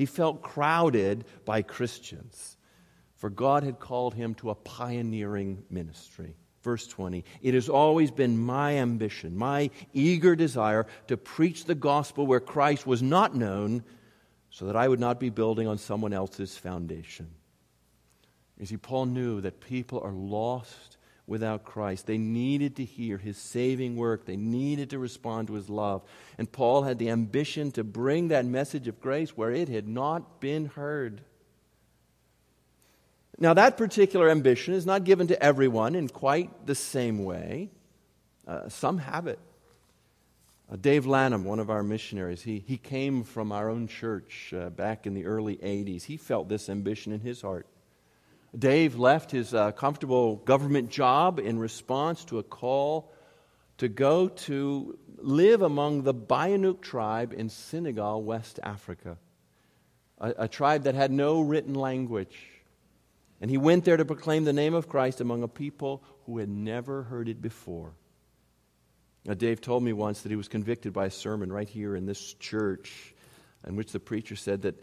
He 0.00 0.06
felt 0.06 0.40
crowded 0.40 1.26
by 1.44 1.60
Christians, 1.60 2.56
for 3.16 3.28
God 3.28 3.64
had 3.64 3.78
called 3.78 4.14
him 4.14 4.34
to 4.36 4.48
a 4.48 4.54
pioneering 4.54 5.62
ministry. 5.68 6.36
Verse 6.62 6.86
20 6.86 7.22
It 7.42 7.52
has 7.52 7.68
always 7.68 8.10
been 8.10 8.38
my 8.38 8.76
ambition, 8.76 9.36
my 9.36 9.68
eager 9.92 10.34
desire 10.34 10.86
to 11.08 11.18
preach 11.18 11.66
the 11.66 11.74
gospel 11.74 12.26
where 12.26 12.40
Christ 12.40 12.86
was 12.86 13.02
not 13.02 13.36
known, 13.36 13.84
so 14.48 14.64
that 14.64 14.74
I 14.74 14.88
would 14.88 15.00
not 15.00 15.20
be 15.20 15.28
building 15.28 15.68
on 15.68 15.76
someone 15.76 16.14
else's 16.14 16.56
foundation. 16.56 17.28
You 18.58 18.64
see, 18.64 18.78
Paul 18.78 19.04
knew 19.04 19.42
that 19.42 19.60
people 19.60 20.00
are 20.00 20.14
lost 20.14 20.96
without 21.30 21.64
Christ. 21.64 22.08
They 22.08 22.18
needed 22.18 22.76
to 22.76 22.84
hear 22.84 23.16
his 23.16 23.38
saving 23.38 23.94
work, 23.94 24.26
they 24.26 24.36
needed 24.36 24.90
to 24.90 24.98
respond 24.98 25.46
to 25.46 25.54
his 25.54 25.70
love. 25.70 26.02
And 26.36 26.50
Paul 26.50 26.82
had 26.82 26.98
the 26.98 27.08
ambition 27.08 27.70
to 27.72 27.84
bring 27.84 28.28
that 28.28 28.44
message 28.44 28.88
of 28.88 29.00
grace 29.00 29.36
where 29.36 29.52
it 29.52 29.68
had 29.68 29.86
not 29.86 30.40
been 30.40 30.66
heard. 30.66 31.22
Now, 33.38 33.54
that 33.54 33.78
particular 33.78 34.28
ambition 34.28 34.74
is 34.74 34.84
not 34.84 35.04
given 35.04 35.28
to 35.28 35.42
everyone 35.42 35.94
in 35.94 36.08
quite 36.08 36.66
the 36.66 36.74
same 36.74 37.24
way. 37.24 37.70
Uh, 38.46 38.68
some 38.68 38.98
have 38.98 39.28
it. 39.28 39.38
Uh, 40.70 40.76
Dave 40.76 41.06
Lanham, 41.06 41.44
one 41.44 41.60
of 41.60 41.70
our 41.70 41.84
missionaries, 41.84 42.42
he, 42.42 42.62
he 42.66 42.76
came 42.76 43.22
from 43.22 43.52
our 43.52 43.70
own 43.70 43.86
church 43.86 44.52
uh, 44.54 44.68
back 44.70 45.06
in 45.06 45.14
the 45.14 45.26
early 45.26 45.56
80s. 45.56 46.02
He 46.02 46.16
felt 46.16 46.48
this 46.48 46.68
ambition 46.68 47.12
in 47.12 47.20
his 47.20 47.40
heart. 47.40 47.66
Dave 48.56 48.96
left 48.96 49.30
his 49.30 49.54
uh, 49.54 49.72
comfortable 49.72 50.36
government 50.36 50.90
job 50.90 51.38
in 51.38 51.58
response 51.58 52.24
to 52.26 52.38
a 52.38 52.42
call 52.42 53.12
to 53.78 53.88
go 53.88 54.28
to 54.28 54.98
live 55.18 55.62
among 55.62 56.02
the 56.02 56.14
Bainuk 56.14 56.80
tribe 56.80 57.32
in 57.32 57.48
Senegal, 57.48 58.22
West 58.22 58.58
Africa, 58.62 59.18
a, 60.18 60.34
a 60.38 60.48
tribe 60.48 60.84
that 60.84 60.94
had 60.94 61.12
no 61.12 61.40
written 61.40 61.74
language. 61.74 62.36
And 63.40 63.50
he 63.50 63.56
went 63.56 63.84
there 63.84 63.96
to 63.96 64.04
proclaim 64.04 64.44
the 64.44 64.52
name 64.52 64.74
of 64.74 64.88
Christ 64.88 65.20
among 65.20 65.42
a 65.42 65.48
people 65.48 66.02
who 66.26 66.38
had 66.38 66.48
never 66.48 67.04
heard 67.04 67.28
it 67.28 67.40
before. 67.40 67.94
Now, 69.24 69.34
Dave 69.34 69.60
told 69.60 69.82
me 69.82 69.92
once 69.92 70.22
that 70.22 70.30
he 70.30 70.36
was 70.36 70.48
convicted 70.48 70.92
by 70.92 71.06
a 71.06 71.10
sermon 71.10 71.52
right 71.52 71.68
here 71.68 71.94
in 71.94 72.06
this 72.06 72.34
church, 72.34 73.14
in 73.66 73.76
which 73.76 73.92
the 73.92 74.00
preacher 74.00 74.36
said 74.36 74.62
that 74.62 74.82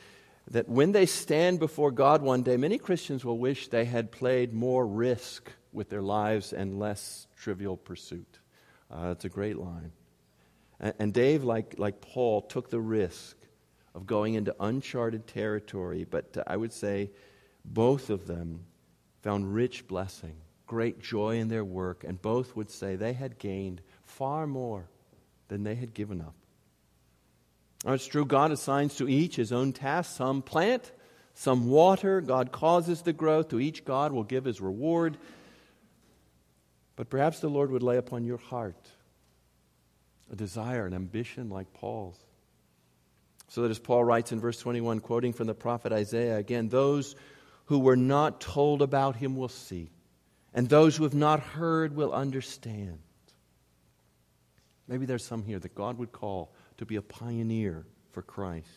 that 0.51 0.69
when 0.69 0.91
they 0.93 1.05
stand 1.05 1.59
before 1.59 1.91
God 1.91 2.21
one 2.21 2.43
day, 2.43 2.57
many 2.57 2.77
Christians 2.77 3.25
will 3.25 3.37
wish 3.37 3.67
they 3.67 3.85
had 3.85 4.11
played 4.11 4.53
more 4.53 4.87
risk 4.87 5.51
with 5.73 5.89
their 5.89 6.01
lives 6.01 6.53
and 6.53 6.79
less 6.79 7.27
trivial 7.35 7.75
pursuit. 7.75 8.39
Uh, 8.89 9.09
it's 9.11 9.25
a 9.25 9.29
great 9.29 9.57
line. 9.57 9.91
And, 10.79 10.93
and 10.99 11.13
Dave, 11.13 11.43
like, 11.43 11.75
like 11.77 11.99
Paul, 11.99 12.41
took 12.41 12.69
the 12.69 12.79
risk 12.79 13.35
of 13.93 14.05
going 14.05 14.35
into 14.35 14.55
uncharted 14.59 15.27
territory, 15.27 16.05
but 16.09 16.37
uh, 16.37 16.43
I 16.47 16.55
would 16.55 16.71
say 16.71 17.11
both 17.65 18.09
of 18.09 18.27
them 18.27 18.61
found 19.21 19.53
rich 19.53 19.87
blessing, 19.87 20.35
great 20.65 21.01
joy 21.01 21.37
in 21.37 21.49
their 21.49 21.65
work, 21.65 22.05
and 22.05 22.21
both 22.21 22.55
would 22.55 22.69
say 22.69 22.95
they 22.95 23.13
had 23.13 23.37
gained 23.37 23.81
far 24.05 24.47
more 24.47 24.89
than 25.49 25.63
they 25.63 25.75
had 25.75 25.93
given 25.93 26.21
up. 26.21 26.35
It's 27.93 28.05
true, 28.05 28.25
God 28.25 28.51
assigns 28.51 28.95
to 28.97 29.07
each 29.07 29.37
his 29.37 29.51
own 29.51 29.71
task. 29.71 30.15
Some 30.15 30.41
plant, 30.41 30.91
some 31.33 31.69
water. 31.69 32.19
God 32.21 32.51
causes 32.51 33.01
the 33.01 33.13
growth. 33.13 33.49
To 33.49 33.59
each, 33.59 33.85
God 33.85 34.11
will 34.11 34.23
give 34.23 34.43
his 34.43 34.59
reward. 34.59 35.17
But 36.97 37.09
perhaps 37.09 37.39
the 37.39 37.49
Lord 37.49 37.71
would 37.71 37.83
lay 37.83 37.97
upon 37.97 38.25
your 38.25 38.37
heart 38.37 38.75
a 40.31 40.35
desire, 40.35 40.85
an 40.85 40.93
ambition 40.93 41.49
like 41.49 41.73
Paul's. 41.73 42.17
So 43.49 43.61
that 43.61 43.71
as 43.71 43.79
Paul 43.79 44.03
writes 44.03 44.31
in 44.31 44.41
verse 44.41 44.59
21, 44.59 44.99
quoting 44.99 45.31
from 45.31 45.47
the 45.47 45.53
prophet 45.53 45.93
Isaiah 45.93 46.37
again, 46.37 46.67
those 46.67 47.15
who 47.65 47.79
were 47.79 47.95
not 47.95 48.41
told 48.41 48.81
about 48.81 49.15
him 49.15 49.35
will 49.35 49.47
see, 49.47 49.89
and 50.53 50.67
those 50.67 50.97
who 50.97 51.03
have 51.03 51.15
not 51.15 51.39
heard 51.39 51.95
will 51.95 52.11
understand. 52.11 52.99
Maybe 54.87 55.05
there's 55.05 55.23
some 55.23 55.43
here 55.43 55.59
that 55.59 55.75
God 55.75 55.97
would 55.97 56.11
call 56.11 56.51
to 56.77 56.85
be 56.85 56.95
a 56.95 57.01
pioneer 57.01 57.85
for 58.11 58.21
Christ. 58.21 58.67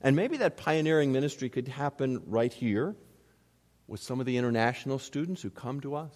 And 0.00 0.14
maybe 0.14 0.36
that 0.38 0.56
pioneering 0.56 1.12
ministry 1.12 1.48
could 1.48 1.68
happen 1.68 2.22
right 2.26 2.52
here 2.52 2.94
with 3.86 4.00
some 4.00 4.20
of 4.20 4.26
the 4.26 4.36
international 4.36 4.98
students 4.98 5.42
who 5.42 5.50
come 5.50 5.80
to 5.80 5.94
us. 5.94 6.14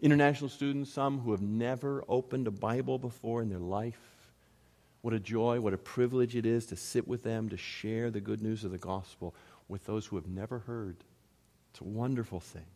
International 0.00 0.48
students, 0.48 0.92
some 0.92 1.18
who 1.18 1.32
have 1.32 1.42
never 1.42 2.04
opened 2.08 2.46
a 2.46 2.50
Bible 2.50 2.98
before 2.98 3.42
in 3.42 3.48
their 3.48 3.58
life. 3.58 4.00
What 5.02 5.12
a 5.12 5.20
joy, 5.20 5.60
what 5.60 5.74
a 5.74 5.78
privilege 5.78 6.34
it 6.34 6.46
is 6.46 6.66
to 6.66 6.76
sit 6.76 7.06
with 7.06 7.22
them, 7.22 7.50
to 7.50 7.56
share 7.56 8.10
the 8.10 8.20
good 8.20 8.40
news 8.40 8.64
of 8.64 8.70
the 8.70 8.78
gospel 8.78 9.34
with 9.68 9.84
those 9.84 10.06
who 10.06 10.16
have 10.16 10.26
never 10.26 10.60
heard. 10.60 10.96
It's 11.70 11.80
a 11.80 11.84
wonderful 11.84 12.40
thing. 12.40 12.66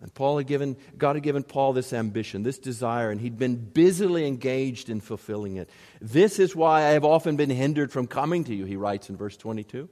And 0.00 0.12
Paul 0.12 0.38
had 0.38 0.46
given, 0.46 0.76
God 0.98 1.16
had 1.16 1.22
given 1.22 1.42
Paul 1.42 1.72
this 1.72 1.92
ambition, 1.92 2.42
this 2.42 2.58
desire, 2.58 3.10
and 3.10 3.20
he'd 3.20 3.38
been 3.38 3.56
busily 3.56 4.26
engaged 4.26 4.90
in 4.90 5.00
fulfilling 5.00 5.56
it. 5.56 5.70
This 6.00 6.38
is 6.38 6.54
why 6.54 6.82
I 6.82 6.90
have 6.90 7.04
often 7.04 7.36
been 7.36 7.50
hindered 7.50 7.90
from 7.90 8.06
coming 8.06 8.44
to 8.44 8.54
you, 8.54 8.64
he 8.64 8.76
writes 8.76 9.08
in 9.08 9.16
verse 9.16 9.36
22. 9.36 9.88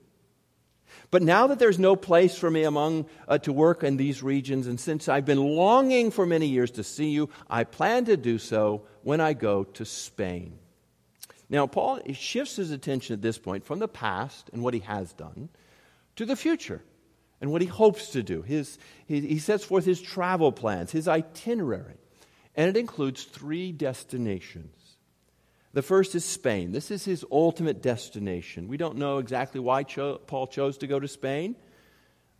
But 1.11 1.23
now 1.23 1.47
that 1.47 1.59
there's 1.59 1.79
no 1.79 1.97
place 1.97 2.37
for 2.37 2.51
me 2.51 2.65
among 2.65 3.07
uh, 3.27 3.39
to 3.39 3.53
work 3.53 3.83
in 3.83 3.97
these 3.97 4.23
regions, 4.23 4.67
and 4.67 4.79
since 4.79 5.09
I've 5.09 5.25
been 5.25 5.43
longing 5.43 6.11
for 6.11 6.27
many 6.27 6.47
years 6.47 6.71
to 6.73 6.85
see 6.85 7.11
you, 7.11 7.31
I 7.49 7.65
plan 7.65 8.05
to 8.07 8.17
do 8.17 8.39
so 8.39 8.83
when 9.03 9.21
I 9.21 9.33
go 9.33 9.65
to 9.65 9.85
Spain. 9.85 10.59
Now, 11.49 11.67
Paul 11.67 12.01
shifts 12.13 12.57
his 12.57 12.71
attention 12.71 13.15
at 13.15 13.23
this 13.23 13.39
point 13.39 13.65
from 13.65 13.79
the 13.79 13.89
past 13.89 14.49
and 14.53 14.63
what 14.63 14.75
he 14.75 14.81
has 14.81 15.13
done 15.13 15.49
to 16.17 16.25
the 16.25 16.37
future 16.37 16.83
and 17.43 17.51
what 17.51 17.61
he 17.61 17.67
hopes 17.67 18.11
to 18.11 18.23
do. 18.23 18.41
His, 18.41 18.79
he, 19.07 19.21
he 19.21 19.39
sets 19.41 19.65
forth 19.65 19.85
his 19.85 20.01
travel 20.01 20.53
plans, 20.53 20.93
his 20.93 21.09
itinerary, 21.09 21.99
and 22.55 22.71
it 22.71 22.79
includes 22.79 23.25
three 23.25 23.73
destinations. 23.73 24.77
The 25.73 25.83
first 25.83 26.15
is 26.15 26.25
Spain. 26.25 26.71
This 26.71 26.91
is 26.91 27.05
his 27.05 27.25
ultimate 27.33 27.83
destination. 27.83 28.69
We 28.69 28.77
don't 28.77 28.97
know 28.97 29.19
exactly 29.19 29.61
why 29.61 29.83
cho- 29.83 30.19
Paul 30.19 30.47
chose 30.47 30.79
to 30.79 30.87
go 30.87 31.01
to 31.01 31.09
Spain, 31.09 31.57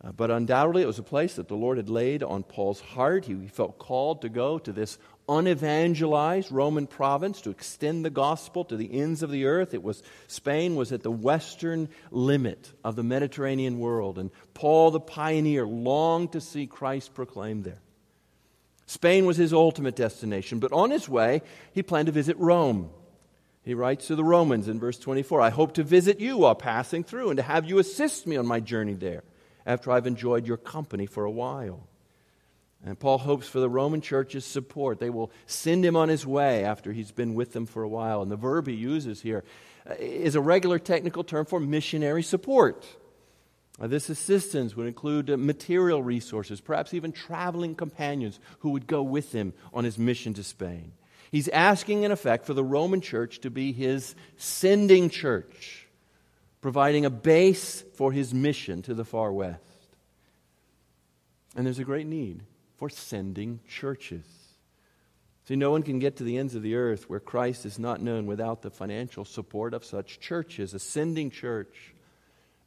uh, 0.01 0.13
but 0.13 0.31
undoubtedly 0.31 0.83
it 0.83 0.87
was 0.87 0.99
a 0.99 1.03
place 1.03 1.35
that 1.35 1.49
the 1.49 1.55
Lord 1.55 1.77
had 1.77 1.89
laid 1.89 2.23
on 2.23 2.43
Paul's 2.43 2.79
heart. 2.79 3.25
He, 3.25 3.33
he 3.33 3.47
felt 3.47 3.77
called 3.79 4.21
to 4.21 4.29
go 4.29 4.57
to 4.57 4.71
this 4.71 4.97
unevangelized 5.27 6.51
Roman 6.51 6.87
province 6.87 7.41
to 7.41 7.49
extend 7.49 8.03
the 8.03 8.09
gospel 8.09 8.65
to 8.65 8.75
the 8.75 8.99
ends 8.99 9.23
of 9.23 9.31
the 9.31 9.45
earth. 9.45 9.73
It 9.73 9.83
was 9.83 10.03
Spain 10.27 10.75
was 10.75 10.91
at 10.91 11.03
the 11.03 11.11
western 11.11 11.89
limit 12.11 12.71
of 12.83 12.95
the 12.95 13.03
Mediterranean 13.03 13.79
world, 13.79 14.17
and 14.17 14.31
Paul 14.53 14.91
the 14.91 14.99
pioneer 14.99 15.65
longed 15.65 16.33
to 16.33 16.41
see 16.41 16.67
Christ 16.67 17.13
proclaimed 17.13 17.63
there. 17.63 17.81
Spain 18.85 19.25
was 19.25 19.37
his 19.37 19.53
ultimate 19.53 19.95
destination, 19.95 20.59
but 20.59 20.73
on 20.73 20.91
his 20.91 21.07
way, 21.07 21.41
he 21.73 21.83
planned 21.83 22.07
to 22.07 22.11
visit 22.11 22.37
Rome. 22.37 22.89
He 23.63 23.73
writes 23.73 24.07
to 24.07 24.15
the 24.15 24.25
Romans 24.25 24.67
in 24.67 24.79
verse 24.79 24.99
24 24.99 25.39
I 25.39 25.49
hope 25.49 25.75
to 25.75 25.83
visit 25.83 26.19
you 26.19 26.39
while 26.39 26.55
passing 26.55 27.03
through 27.03 27.29
and 27.29 27.37
to 27.37 27.43
have 27.43 27.65
you 27.65 27.79
assist 27.79 28.27
me 28.27 28.35
on 28.35 28.45
my 28.45 28.59
journey 28.59 28.93
there 28.93 29.23
after 29.65 29.91
I've 29.91 30.07
enjoyed 30.07 30.45
your 30.45 30.57
company 30.57 31.05
for 31.05 31.23
a 31.23 31.31
while. 31.31 31.87
And 32.85 32.99
Paul 32.99 33.17
hopes 33.17 33.47
for 33.47 33.61
the 33.61 33.69
Roman 33.69 34.01
church's 34.01 34.45
support. 34.45 34.99
They 34.99 35.09
will 35.09 35.31
send 35.45 35.85
him 35.85 35.95
on 35.95 36.09
his 36.09 36.25
way 36.27 36.65
after 36.65 36.91
he's 36.91 37.11
been 37.11 37.33
with 37.33 37.53
them 37.53 37.65
for 37.65 37.81
a 37.81 37.87
while. 37.87 38.21
And 38.21 38.29
the 38.29 38.35
verb 38.35 38.67
he 38.67 38.73
uses 38.73 39.21
here 39.21 39.43
uh, 39.89 39.95
a 39.99 40.41
regular 40.41 40.79
technical 40.79 41.23
term 41.23 41.45
for 41.45 41.59
missionary 41.59 42.23
support. 42.23 42.85
Uh, 43.79 43.87
this 43.87 44.09
assistance 44.09 44.75
would 44.75 44.85
include 44.85 45.29
material 45.39 46.03
resources, 46.03 46.59
perhaps 46.59 46.93
even 46.93 47.11
traveling 47.11 47.73
companions 47.73 48.39
who 48.59 48.71
would 48.71 48.85
go 48.85 49.01
with 49.01 49.31
him 49.31 49.53
on 49.73 49.85
his 49.85 49.97
mission 49.97 50.33
to 50.33 50.43
Spain. 50.43 50.91
He's 51.31 51.47
asking, 51.47 52.03
in 52.03 52.11
effect, 52.11 52.45
for 52.45 52.53
the 52.53 52.63
Roman 52.63 53.01
church 53.01 53.39
to 53.39 53.49
be 53.49 53.71
his 53.71 54.13
sending 54.37 55.09
church, 55.09 55.87
providing 56.61 57.05
a 57.05 57.09
base 57.09 57.83
for 57.95 58.11
his 58.11 58.33
mission 58.33 58.83
to 58.83 58.93
the 58.93 59.05
far 59.05 59.31
west. 59.31 59.61
And 61.55 61.65
there's 61.65 61.79
a 61.79 61.83
great 61.83 62.07
need 62.07 62.43
for 62.83 62.89
sending 62.89 63.61
churches. 63.65 64.25
See, 65.47 65.55
no 65.55 65.71
one 65.71 65.83
can 65.83 65.99
get 65.99 66.17
to 66.17 66.25
the 66.25 66.37
ends 66.37 66.53
of 66.53 66.63
the 66.63 66.75
earth 66.75 67.09
where 67.09 67.21
Christ 67.21 67.65
is 67.65 67.79
not 67.79 68.01
known 68.01 68.25
without 68.25 68.61
the 68.61 68.69
financial 68.69 69.23
support 69.23 69.73
of 69.73 69.85
such 69.85 70.19
churches. 70.19 70.73
A 70.73 70.79
sending 70.79 71.31
church 71.31 71.93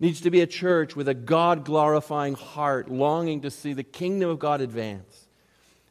needs 0.01 0.23
to 0.23 0.31
be 0.31 0.41
a 0.41 0.47
church 0.47 0.97
with 0.97 1.07
a 1.07 1.13
God 1.13 1.67
glorifying 1.67 2.33
heart, 2.33 2.91
longing 2.91 3.43
to 3.43 3.51
see 3.51 3.75
the 3.75 3.83
kingdom 3.83 4.31
of 4.31 4.39
God 4.39 4.63
advance. 4.63 5.29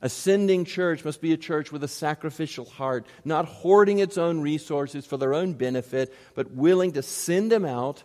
A 0.02 0.10
sending 0.10 0.66
church 0.66 1.06
must 1.06 1.22
be 1.22 1.32
a 1.32 1.38
church 1.38 1.72
with 1.72 1.84
a 1.84 1.88
sacrificial 1.88 2.66
heart, 2.66 3.06
not 3.24 3.46
hoarding 3.46 4.00
its 4.00 4.18
own 4.18 4.42
resources 4.42 5.06
for 5.06 5.18
their 5.18 5.36
own 5.36 5.54
benefit, 5.54 6.12
but 6.34 6.50
willing 6.50 6.94
to 6.94 7.04
send 7.04 7.52
them 7.52 7.64
out 7.64 8.02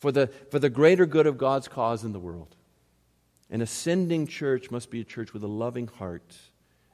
for 0.00 0.10
the, 0.10 0.26
for 0.50 0.58
the 0.58 0.68
greater 0.68 1.06
good 1.06 1.28
of 1.28 1.38
God's 1.38 1.68
cause 1.68 2.02
in 2.02 2.12
the 2.12 2.18
world. 2.18 2.56
An 3.50 3.60
ascending 3.60 4.26
church 4.26 4.70
must 4.70 4.90
be 4.90 5.00
a 5.00 5.04
church 5.04 5.32
with 5.32 5.42
a 5.42 5.48
loving 5.48 5.86
heart, 5.86 6.34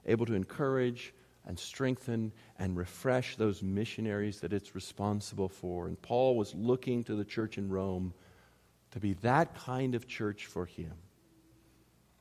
able 0.05 0.25
to 0.25 0.33
encourage 0.33 1.13
and 1.45 1.57
strengthen 1.57 2.31
and 2.59 2.77
refresh 2.77 3.35
those 3.35 3.63
missionaries 3.63 4.41
that 4.41 4.53
it's 4.53 4.75
responsible 4.75 5.49
for. 5.49 5.87
And 5.87 5.99
Paul 6.01 6.35
was 6.35 6.53
looking 6.53 7.03
to 7.05 7.15
the 7.15 7.25
church 7.25 7.57
in 7.57 7.69
Rome 7.69 8.13
to 8.91 8.99
be 8.99 9.13
that 9.21 9.55
kind 9.55 9.95
of 9.95 10.07
church 10.07 10.45
for 10.45 10.65
him. 10.65 10.93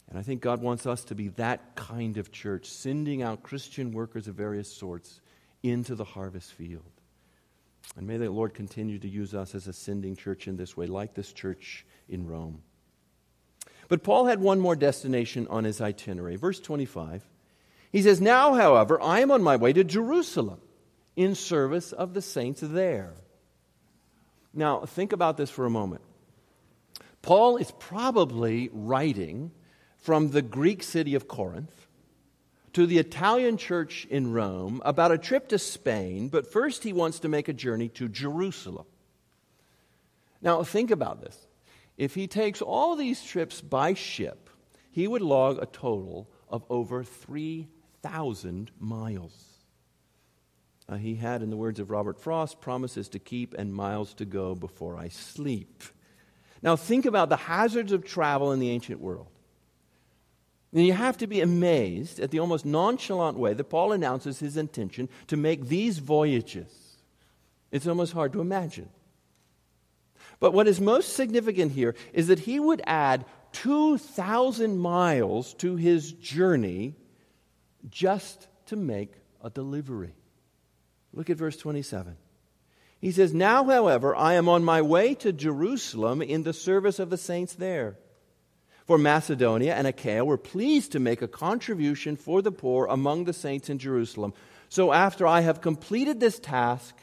And 0.08 0.18
I 0.18 0.22
think 0.22 0.40
God 0.40 0.60
wants 0.60 0.86
us 0.86 1.04
to 1.04 1.14
be 1.14 1.28
that 1.28 1.76
kind 1.76 2.16
of 2.16 2.32
church, 2.32 2.66
sending 2.66 3.22
out 3.22 3.42
Christian 3.42 3.92
workers 3.92 4.26
of 4.26 4.34
various 4.34 4.72
sorts 4.72 5.20
into 5.62 5.94
the 5.94 6.04
harvest 6.04 6.52
field. 6.52 6.82
And 7.96 8.06
may 8.06 8.16
the 8.16 8.30
Lord 8.30 8.54
continue 8.54 8.98
to 8.98 9.08
use 9.08 9.34
us 9.34 9.54
as 9.54 9.66
a 9.66 9.72
sending 9.72 10.16
church 10.16 10.48
in 10.48 10.56
this 10.56 10.76
way, 10.76 10.86
like 10.86 11.14
this 11.14 11.32
church 11.32 11.84
in 12.08 12.26
Rome. 12.26 12.62
But 13.90 14.04
Paul 14.04 14.26
had 14.26 14.40
one 14.40 14.60
more 14.60 14.76
destination 14.76 15.48
on 15.50 15.64
his 15.64 15.80
itinerary. 15.80 16.36
Verse 16.36 16.60
25. 16.60 17.28
He 17.90 18.02
says, 18.02 18.20
Now, 18.20 18.54
however, 18.54 19.02
I 19.02 19.18
am 19.18 19.32
on 19.32 19.42
my 19.42 19.56
way 19.56 19.72
to 19.72 19.82
Jerusalem 19.82 20.60
in 21.16 21.34
service 21.34 21.90
of 21.90 22.14
the 22.14 22.22
saints 22.22 22.60
there. 22.62 23.14
Now, 24.54 24.86
think 24.86 25.12
about 25.12 25.36
this 25.36 25.50
for 25.50 25.66
a 25.66 25.70
moment. 25.70 26.02
Paul 27.20 27.56
is 27.56 27.72
probably 27.80 28.70
writing 28.72 29.50
from 29.98 30.30
the 30.30 30.40
Greek 30.40 30.84
city 30.84 31.16
of 31.16 31.26
Corinth 31.26 31.88
to 32.74 32.86
the 32.86 32.98
Italian 32.98 33.56
church 33.56 34.06
in 34.08 34.32
Rome 34.32 34.80
about 34.84 35.10
a 35.10 35.18
trip 35.18 35.48
to 35.48 35.58
Spain, 35.58 36.28
but 36.28 36.50
first 36.50 36.84
he 36.84 36.92
wants 36.92 37.18
to 37.20 37.28
make 37.28 37.48
a 37.48 37.52
journey 37.52 37.88
to 37.88 38.08
Jerusalem. 38.08 38.86
Now, 40.40 40.62
think 40.62 40.92
about 40.92 41.20
this. 41.20 41.36
If 42.00 42.14
he 42.14 42.26
takes 42.26 42.62
all 42.62 42.96
these 42.96 43.22
trips 43.22 43.60
by 43.60 43.92
ship, 43.92 44.48
he 44.90 45.06
would 45.06 45.20
log 45.20 45.58
a 45.58 45.66
total 45.66 46.30
of 46.48 46.64
over 46.70 47.04
3,000 47.04 48.70
miles. 48.78 49.66
Uh, 50.88 50.96
he 50.96 51.16
had, 51.16 51.42
in 51.42 51.50
the 51.50 51.58
words 51.58 51.78
of 51.78 51.90
Robert 51.90 52.18
Frost, 52.18 52.62
promises 52.62 53.10
to 53.10 53.18
keep 53.18 53.52
and 53.52 53.74
miles 53.74 54.14
to 54.14 54.24
go 54.24 54.54
before 54.54 54.96
I 54.96 55.08
sleep. 55.08 55.84
Now, 56.62 56.74
think 56.74 57.04
about 57.04 57.28
the 57.28 57.36
hazards 57.36 57.92
of 57.92 58.06
travel 58.06 58.50
in 58.52 58.60
the 58.60 58.70
ancient 58.70 58.98
world. 58.98 59.28
And 60.72 60.86
you 60.86 60.94
have 60.94 61.18
to 61.18 61.26
be 61.26 61.42
amazed 61.42 62.18
at 62.18 62.30
the 62.30 62.38
almost 62.38 62.64
nonchalant 62.64 63.36
way 63.36 63.52
that 63.52 63.64
Paul 63.64 63.92
announces 63.92 64.38
his 64.38 64.56
intention 64.56 65.10
to 65.26 65.36
make 65.36 65.66
these 65.66 65.98
voyages. 65.98 66.96
It's 67.70 67.86
almost 67.86 68.14
hard 68.14 68.32
to 68.32 68.40
imagine. 68.40 68.88
But 70.40 70.54
what 70.54 70.66
is 70.66 70.80
most 70.80 71.14
significant 71.14 71.72
here 71.72 71.94
is 72.12 72.28
that 72.28 72.40
he 72.40 72.58
would 72.58 72.82
add 72.86 73.26
2,000 73.52 74.78
miles 74.78 75.54
to 75.54 75.76
his 75.76 76.12
journey 76.12 76.94
just 77.88 78.48
to 78.66 78.76
make 78.76 79.12
a 79.42 79.50
delivery. 79.50 80.14
Look 81.12 81.30
at 81.30 81.36
verse 81.36 81.56
27. 81.56 82.16
He 83.00 83.12
says, 83.12 83.34
Now, 83.34 83.64
however, 83.64 84.14
I 84.14 84.34
am 84.34 84.48
on 84.48 84.64
my 84.64 84.82
way 84.82 85.14
to 85.16 85.32
Jerusalem 85.32 86.22
in 86.22 86.42
the 86.42 86.52
service 86.52 86.98
of 86.98 87.10
the 87.10 87.16
saints 87.16 87.54
there. 87.54 87.96
For 88.86 88.98
Macedonia 88.98 89.74
and 89.74 89.86
Achaia 89.86 90.24
were 90.24 90.36
pleased 90.36 90.92
to 90.92 90.98
make 90.98 91.22
a 91.22 91.28
contribution 91.28 92.16
for 92.16 92.42
the 92.42 92.52
poor 92.52 92.86
among 92.86 93.24
the 93.24 93.32
saints 93.32 93.70
in 93.70 93.78
Jerusalem. 93.78 94.34
So 94.68 94.92
after 94.92 95.26
I 95.26 95.40
have 95.40 95.60
completed 95.60 96.20
this 96.20 96.38
task, 96.38 96.96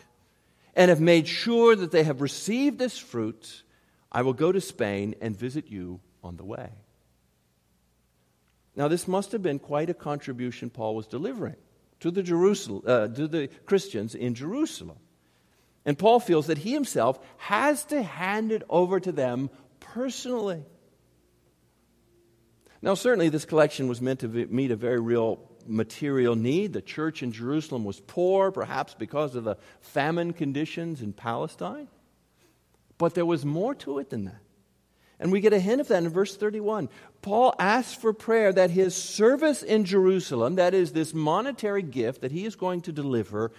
and 0.77 0.89
have 0.89 1.01
made 1.01 1.27
sure 1.27 1.75
that 1.75 1.89
they 1.89 2.03
have 2.03 2.21
received 2.21 2.77
this 2.77 2.99
fruit, 2.99 3.63
I 4.11 4.21
will 4.21 4.33
go 4.33 4.51
to 4.51 4.61
Spain 4.61 5.15
and 5.19 5.35
visit 5.35 5.69
you 5.69 5.99
on 6.23 6.37
the 6.37 6.45
way. 6.45 6.69
Now, 8.75 8.87
this 8.87 9.07
must 9.07 9.31
have 9.31 9.41
been 9.41 9.57
quite 9.57 9.89
a 9.89 9.95
contribution 9.95 10.69
Paul 10.69 10.95
was 10.95 11.07
delivering 11.07 11.55
to 12.01 12.11
the, 12.11 12.21
Jerusalem, 12.21 12.83
uh, 12.85 13.07
to 13.07 13.27
the 13.27 13.47
Christians 13.65 14.13
in 14.13 14.35
Jerusalem. 14.35 14.99
And 15.83 15.97
Paul 15.97 16.19
feels 16.19 16.45
that 16.45 16.59
he 16.59 16.73
himself 16.73 17.19
has 17.37 17.83
to 17.85 18.03
hand 18.03 18.51
it 18.51 18.61
over 18.69 18.99
to 18.99 19.11
them 19.11 19.49
personally. 19.79 20.63
Now, 22.83 22.93
certainly, 22.93 23.29
this 23.29 23.45
collection 23.45 23.87
was 23.87 23.99
meant 23.99 24.19
to 24.19 24.27
meet 24.27 24.69
a 24.69 24.75
very 24.75 24.99
real 24.99 25.46
material 25.67 26.35
need. 26.35 26.73
The 26.73 26.81
church 26.81 27.23
in 27.23 27.31
Jerusalem 27.31 27.83
was 27.83 27.99
poor, 27.99 28.51
perhaps 28.51 28.93
because 28.93 29.35
of 29.35 29.43
the 29.43 29.57
famine 29.81 30.33
conditions 30.33 31.01
in 31.01 31.13
Palestine. 31.13 31.87
But 32.97 33.13
there 33.13 33.25
was 33.25 33.45
more 33.45 33.75
to 33.75 33.99
it 33.99 34.09
than 34.09 34.25
that. 34.25 34.41
And 35.19 35.31
we 35.31 35.39
get 35.39 35.53
a 35.53 35.59
hint 35.59 35.81
of 35.81 35.87
that 35.87 36.03
in 36.03 36.09
verse 36.09 36.35
31. 36.35 36.89
Paul 37.21 37.55
asks 37.57 37.95
for 37.95 38.13
prayer 38.13 38.53
that 38.53 38.69
his 38.69 38.95
service 38.95 39.63
in 39.63 39.83
Jerusalem, 39.83 40.55
that 40.55 40.73
is, 40.73 40.91
this 40.91 41.13
monetary 41.13 41.81
gift 41.81 42.21
that 42.21 42.31
he 42.31 42.45
is 42.45 42.55
going 42.55 42.81
to 42.81 42.91
deliver, 42.91 43.51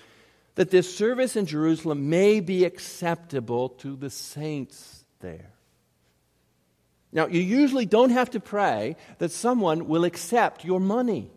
that 0.55 0.71
this 0.71 0.95
service 0.95 1.37
in 1.37 1.47
Jerusalem 1.47 2.11
may 2.11 2.41
be 2.41 2.65
acceptable 2.65 3.71
to 3.71 3.97
the 3.97 4.11
saints 4.11 5.05
there. 5.21 5.51
Now, 7.11 7.27
you 7.27 7.41
usually 7.41 7.87
don't 7.87 8.11
have 8.11 8.31
to 8.31 8.41
pray 8.41 8.97
that 9.19 9.33
someone 9.33 9.89
will 9.89 10.05
accept 10.05 10.65
your 10.65 10.79
money. 10.79 11.31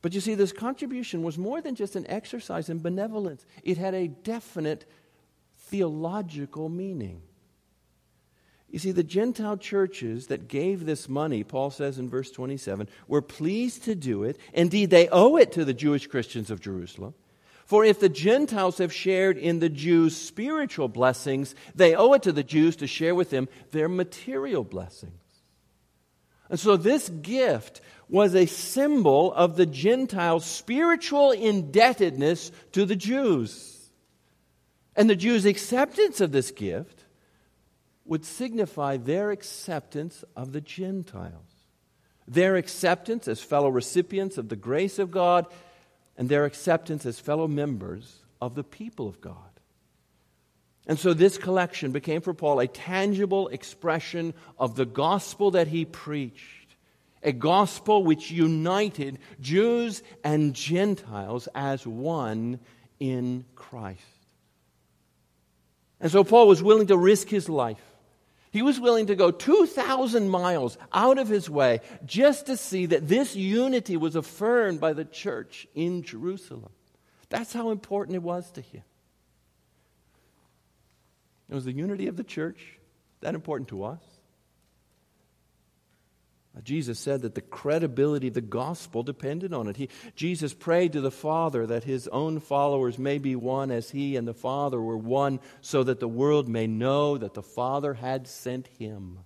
But 0.00 0.14
you 0.14 0.20
see, 0.20 0.34
this 0.34 0.52
contribution 0.52 1.22
was 1.22 1.38
more 1.38 1.60
than 1.60 1.74
just 1.74 1.96
an 1.96 2.06
exercise 2.08 2.68
in 2.68 2.78
benevolence, 2.78 3.44
it 3.62 3.78
had 3.78 3.94
a 3.94 4.08
definite 4.08 4.84
theological 5.58 6.68
meaning. 6.68 7.22
You 8.70 8.78
see, 8.78 8.92
the 8.92 9.02
Gentile 9.02 9.56
churches 9.56 10.26
that 10.26 10.46
gave 10.46 10.84
this 10.84 11.08
money, 11.08 11.42
Paul 11.42 11.70
says 11.70 11.98
in 11.98 12.10
verse 12.10 12.30
27, 12.30 12.88
were 13.06 13.22
pleased 13.22 13.84
to 13.84 13.94
do 13.94 14.24
it. 14.24 14.38
Indeed, 14.52 14.90
they 14.90 15.08
owe 15.08 15.36
it 15.36 15.52
to 15.52 15.64
the 15.64 15.72
Jewish 15.72 16.06
Christians 16.06 16.50
of 16.50 16.60
Jerusalem. 16.60 17.14
For 17.64 17.84
if 17.84 17.98
the 17.98 18.10
Gentiles 18.10 18.78
have 18.78 18.92
shared 18.92 19.38
in 19.38 19.58
the 19.58 19.68
Jews' 19.68 20.16
spiritual 20.16 20.88
blessings, 20.88 21.54
they 21.74 21.94
owe 21.94 22.12
it 22.12 22.22
to 22.22 22.32
the 22.32 22.42
Jews 22.42 22.76
to 22.76 22.86
share 22.86 23.14
with 23.14 23.30
them 23.30 23.48
their 23.72 23.88
material 23.88 24.64
blessings. 24.64 25.18
And 26.50 26.58
so 26.58 26.76
this 26.76 27.08
gift 27.08 27.80
was 28.08 28.34
a 28.34 28.46
symbol 28.46 29.32
of 29.34 29.56
the 29.56 29.66
Gentiles' 29.66 30.46
spiritual 30.46 31.30
indebtedness 31.30 32.50
to 32.72 32.86
the 32.86 32.96
Jews. 32.96 33.90
And 34.96 35.08
the 35.08 35.16
Jews' 35.16 35.44
acceptance 35.44 36.20
of 36.20 36.32
this 36.32 36.50
gift 36.50 37.04
would 38.04 38.24
signify 38.24 38.96
their 38.96 39.30
acceptance 39.30 40.24
of 40.34 40.52
the 40.52 40.62
Gentiles, 40.62 41.52
their 42.26 42.56
acceptance 42.56 43.28
as 43.28 43.40
fellow 43.40 43.68
recipients 43.68 44.38
of 44.38 44.48
the 44.48 44.56
grace 44.56 44.98
of 44.98 45.10
God, 45.10 45.46
and 46.16 46.28
their 46.28 46.46
acceptance 46.46 47.04
as 47.04 47.20
fellow 47.20 47.46
members 47.46 48.16
of 48.40 48.54
the 48.54 48.64
people 48.64 49.06
of 49.06 49.20
God. 49.20 49.47
And 50.88 50.98
so 50.98 51.12
this 51.12 51.38
collection 51.38 51.92
became 51.92 52.22
for 52.22 52.34
Paul 52.34 52.60
a 52.60 52.66
tangible 52.66 53.48
expression 53.48 54.34
of 54.58 54.74
the 54.74 54.86
gospel 54.86 55.52
that 55.52 55.68
he 55.68 55.84
preached 55.84 56.58
a 57.22 57.32
gospel 57.32 58.04
which 58.04 58.30
united 58.30 59.18
Jews 59.40 60.02
and 60.24 60.54
Gentiles 60.54 61.48
as 61.54 61.86
one 61.86 62.60
in 63.00 63.44
Christ. 63.54 64.02
And 66.00 66.10
so 66.10 66.22
Paul 66.22 66.46
was 66.46 66.62
willing 66.62 66.86
to 66.88 66.96
risk 66.96 67.28
his 67.28 67.48
life. 67.48 67.82
He 68.50 68.62
was 68.62 68.80
willing 68.80 69.06
to 69.06 69.16
go 69.16 69.30
2,000 69.30 70.28
miles 70.28 70.78
out 70.92 71.18
of 71.18 71.28
his 71.28 71.50
way 71.50 71.80
just 72.06 72.46
to 72.46 72.56
see 72.56 72.86
that 72.86 73.08
this 73.08 73.36
unity 73.36 73.96
was 73.96 74.16
affirmed 74.16 74.80
by 74.80 74.92
the 74.94 75.04
church 75.04 75.66
in 75.74 76.02
Jerusalem. 76.02 76.70
That's 77.28 77.52
how 77.52 77.70
important 77.70 78.16
it 78.16 78.22
was 78.22 78.50
to 78.52 78.62
him. 78.62 78.82
It 81.48 81.54
was 81.54 81.64
the 81.64 81.72
unity 81.72 82.06
of 82.08 82.16
the 82.16 82.24
church 82.24 82.78
that 83.20 83.34
important 83.34 83.68
to 83.68 83.84
us. 83.84 84.02
Jesus 86.64 86.98
said 86.98 87.22
that 87.22 87.34
the 87.34 87.40
credibility 87.40 88.28
of 88.28 88.34
the 88.34 88.40
gospel 88.40 89.02
depended 89.02 89.52
on 89.52 89.68
it. 89.68 89.76
He, 89.76 89.88
Jesus 90.16 90.52
prayed 90.52 90.92
to 90.94 91.00
the 91.00 91.10
Father 91.10 91.66
that 91.66 91.84
his 91.84 92.08
own 92.08 92.40
followers 92.40 92.98
may 92.98 93.18
be 93.18 93.36
one 93.36 93.70
as 93.70 93.90
he 93.90 94.16
and 94.16 94.26
the 94.26 94.34
Father 94.34 94.80
were 94.80 94.96
one, 94.96 95.40
so 95.60 95.84
that 95.84 96.00
the 96.00 96.08
world 96.08 96.48
may 96.48 96.66
know 96.66 97.16
that 97.16 97.34
the 97.34 97.42
Father 97.42 97.94
had 97.94 98.26
sent 98.26 98.66
him. 98.66 99.20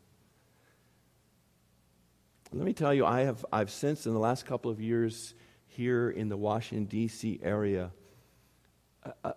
Let 2.53 2.67
me 2.67 2.75
tell 2.75 2.93
you, 2.93 3.07
I 3.07 3.21
have, 3.23 3.47
I've 3.51 3.71
sensed 3.71 4.05
in 4.05 4.13
the 4.13 4.19
last 4.19 4.45
couple 4.45 4.71
of 4.71 4.81
years 4.81 5.33
here 5.69 6.11
in 6.11 6.29
the 6.29 6.37
Washington, 6.37 6.85
D.C. 6.85 7.41
area 7.43 7.93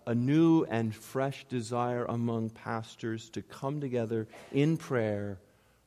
a, 0.06 0.15
new 0.15 0.63
and 0.65 0.93
fresh 0.93 1.45
desire 1.49 2.06
among 2.06 2.49
pastors 2.49 3.30
to 3.32 3.41
come 3.41 3.82
together 3.82 4.28
in 4.51 4.78
prayer 4.78 5.39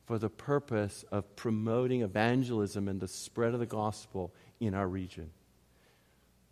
for 0.05 0.17
the 0.17 0.29
purpose 0.29 1.05
of 1.11 1.35
promoting 1.35 2.01
evangelism 2.01 2.87
and 2.87 2.99
the 2.99 3.07
spread 3.07 3.53
of 3.53 3.59
the 3.59 3.65
gospel 3.65 4.33
in 4.59 4.73
our 4.73 4.87
region. 4.87 5.29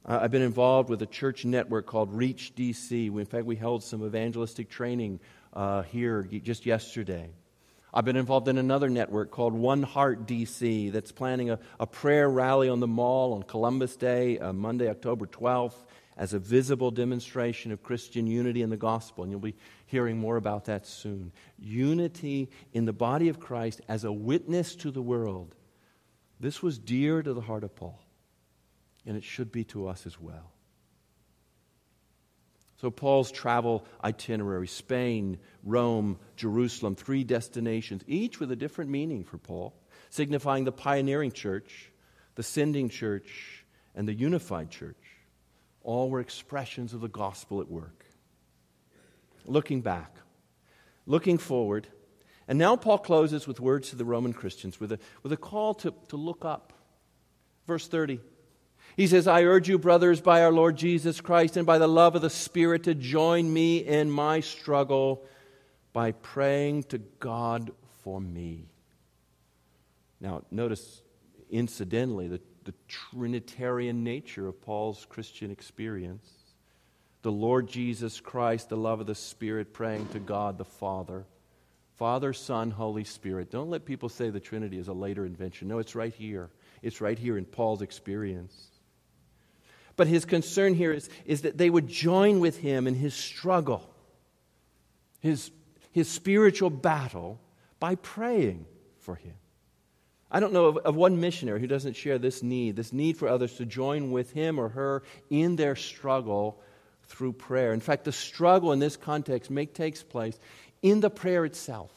I've 0.06 0.32
been 0.32 0.42
involved 0.42 0.90
with 0.90 1.02
a 1.02 1.06
church 1.06 1.44
network 1.44 1.86
called 1.86 2.14
Reach 2.14 2.54
DC. 2.56 3.08
In 3.08 3.26
fact, 3.26 3.46
we 3.46 3.58
held 3.58 3.84
some 3.84 4.06
evangelistic 4.06 4.70
training 4.70 5.20
uh, 5.54 5.82
here 5.82 6.24
just 6.24 6.66
yesterday. 6.66 7.30
I've 7.94 8.06
been 8.06 8.16
involved 8.16 8.48
in 8.48 8.58
another 8.58 8.90
network 8.90 9.32
called 9.32 9.54
One 9.54 9.84
Heart 9.84 10.28
DC 10.28 10.94
that's 10.94 11.12
planning 11.12 11.50
a, 11.50 11.60
a 11.80 11.88
prayer 11.88 12.30
rally 12.30 12.70
on 12.70 12.80
the 12.80 12.88
mall 12.88 13.34
on 13.34 13.44
Columbus 13.44 13.98
Day, 13.98 14.40
uh, 14.40 14.54
Monday, 14.54 14.88
October 14.90 15.26
12th 15.26 15.76
as 16.18 16.34
a 16.34 16.40
visible 16.40 16.90
demonstration 16.90 17.72
of 17.72 17.84
Christian 17.84 18.26
unity 18.26 18.64
in 18.64 18.72
the 18.72 18.78
gospel. 18.78 19.24
And 19.24 19.32
you'll 19.32 19.40
be 19.40 19.56
hearing 19.86 20.18
more 20.18 20.36
about 20.36 20.66
that 20.66 20.88
soon. 20.88 21.32
Unity 21.60 22.50
in 22.74 22.86
the 22.86 22.94
body 22.94 23.30
of 23.30 23.40
Christ 23.40 23.82
as 23.88 24.04
a 24.04 24.12
witness 24.12 24.76
to 24.78 24.90
the 24.90 25.02
world. 25.02 25.54
This 26.40 26.62
was 26.62 26.80
dear 26.80 27.22
to 27.22 27.34
the 27.34 27.42
heart 27.42 27.64
of 27.64 27.76
Paul, 27.76 28.00
and 29.06 29.16
it 29.16 29.24
should 29.24 29.52
be 29.52 29.64
to 29.66 29.88
us 29.88 30.06
as 30.06 30.20
well. 30.20 30.52
So, 32.80 32.92
Paul's 32.92 33.32
travel 33.32 33.86
itinerary 34.04 34.68
Spain, 34.68 35.40
Rome, 35.64 36.20
Jerusalem, 36.36 36.96
three 36.96 37.24
destinations, 37.24 38.04
each 38.06 38.40
with 38.40 38.52
a 38.52 38.56
different 38.56 38.92
meaning 38.92 39.24
for 39.24 39.40
Paul, 39.40 39.74
signifying 40.12 40.64
the 40.64 40.72
pioneering 40.72 41.32
church, 41.32 41.92
the 42.36 42.44
sending 42.44 42.90
church, 42.90 43.66
and 43.96 44.08
the 44.08 44.14
unified 44.14 44.70
church 44.70 45.07
all 45.88 46.10
were 46.10 46.20
expressions 46.20 46.94
of 46.94 47.00
the 47.00 47.08
gospel 47.08 47.62
at 47.62 47.72
work. 47.72 48.06
Looking 49.46 49.80
back, 49.80 50.14
looking 51.06 51.38
forward, 51.38 51.88
and 52.46 52.60
now 52.60 52.76
Paul 52.76 52.98
closes 52.98 53.48
with 53.48 53.62
words 53.62 53.90
to 53.90 53.96
the 53.96 54.04
Roman 54.04 54.34
Christians 54.34 54.82
with 54.82 54.92
a, 54.92 55.00
with 55.24 55.32
a 55.32 55.38
call 55.38 55.74
to, 55.76 55.94
to 56.10 56.18
look 56.18 56.44
up. 56.44 56.74
Verse 57.66 57.88
30. 57.88 58.20
He 58.98 59.08
says, 59.08 59.28
I 59.28 59.44
urge 59.44 59.70
you, 59.70 59.80
brothers, 59.80 60.20
by 60.20 60.44
our 60.44 60.52
Lord 60.52 60.76
Jesus 60.76 61.22
Christ 61.22 61.56
and 61.56 61.66
by 61.66 61.78
the 61.78 61.88
love 61.88 62.16
of 62.16 62.22
the 62.22 62.30
Spirit, 62.30 62.84
to 62.84 62.94
join 62.94 63.52
me 63.52 63.78
in 63.78 64.12
my 64.12 64.42
struggle 64.42 65.24
by 65.94 66.12
praying 66.12 66.84
to 66.84 66.98
God 66.98 67.72
for 68.04 68.20
me. 68.20 68.66
Now, 70.20 70.44
notice 70.52 71.02
incidentally, 71.50 72.28
the 72.28 72.42
the 72.68 72.74
Trinitarian 72.90 74.04
nature 74.04 74.46
of 74.46 74.62
Paul's 74.62 75.06
Christian 75.08 75.52
experience. 75.52 76.30
The 77.22 77.32
Lord 77.32 77.70
Jesus 77.70 78.20
Christ, 78.20 78.68
the 78.68 78.76
love 78.76 79.00
of 79.00 79.08
the 79.08 79.16
Spirit, 79.16 79.72
praying 79.74 80.10
to 80.10 80.20
God 80.20 80.58
the 80.58 80.66
Father. 80.66 81.26
Father, 81.96 82.34
Son, 82.34 82.70
Holy 82.70 83.06
Spirit. 83.06 83.50
Don't 83.50 83.70
let 83.70 83.86
people 83.86 84.10
say 84.10 84.30
the 84.30 84.42
Trinity 84.42 84.78
is 84.78 84.90
a 84.90 84.94
later 84.94 85.26
invention. 85.26 85.70
No, 85.70 85.80
it's 85.80 85.96
right 85.96 86.14
here. 86.14 86.50
It's 86.82 87.00
right 87.00 87.18
here 87.18 87.38
in 87.38 87.46
Paul's 87.46 87.82
experience. 87.82 88.70
But 89.96 90.08
his 90.08 90.26
concern 90.26 90.74
here 90.74 90.92
is, 90.92 91.10
is 91.26 91.44
that 91.44 91.58
they 91.58 91.70
would 91.70 91.88
join 91.88 92.42
with 92.42 92.60
him 92.60 92.86
in 92.86 92.96
his 92.96 93.14
struggle, 93.14 93.90
his, 95.22 95.52
his 95.94 96.10
spiritual 96.10 96.70
battle, 96.70 97.40
by 97.80 97.96
praying 97.96 98.66
for 99.00 99.16
him. 99.16 99.36
I 100.30 100.40
don't 100.40 100.52
know 100.52 100.66
of, 100.66 100.78
of, 100.78 100.96
one 100.96 101.22
missionary 101.22 101.62
who 101.62 101.68
doesn't 101.68 101.96
share 101.96 102.18
this 102.18 102.44
need, 102.44 102.76
this 102.76 102.92
need 102.92 103.18
for 103.18 103.30
others 103.30 103.54
to 103.56 103.66
join 103.66 104.12
with 104.12 104.32
him 104.32 104.60
or 104.60 104.70
her 104.70 105.04
in 105.30 105.56
their 105.56 105.76
struggle 105.76 106.60
through 107.08 107.34
prayer. 107.34 107.74
In 107.74 107.80
fact, 107.80 108.04
the 108.04 108.12
struggle 108.12 108.74
in 108.74 108.80
this 108.80 108.98
context 108.98 109.50
make, 109.50 109.74
takes 109.74 110.04
place 110.04 110.38
in 110.82 111.00
the 111.00 111.10
prayer 111.10 111.46
itself. 111.46 111.92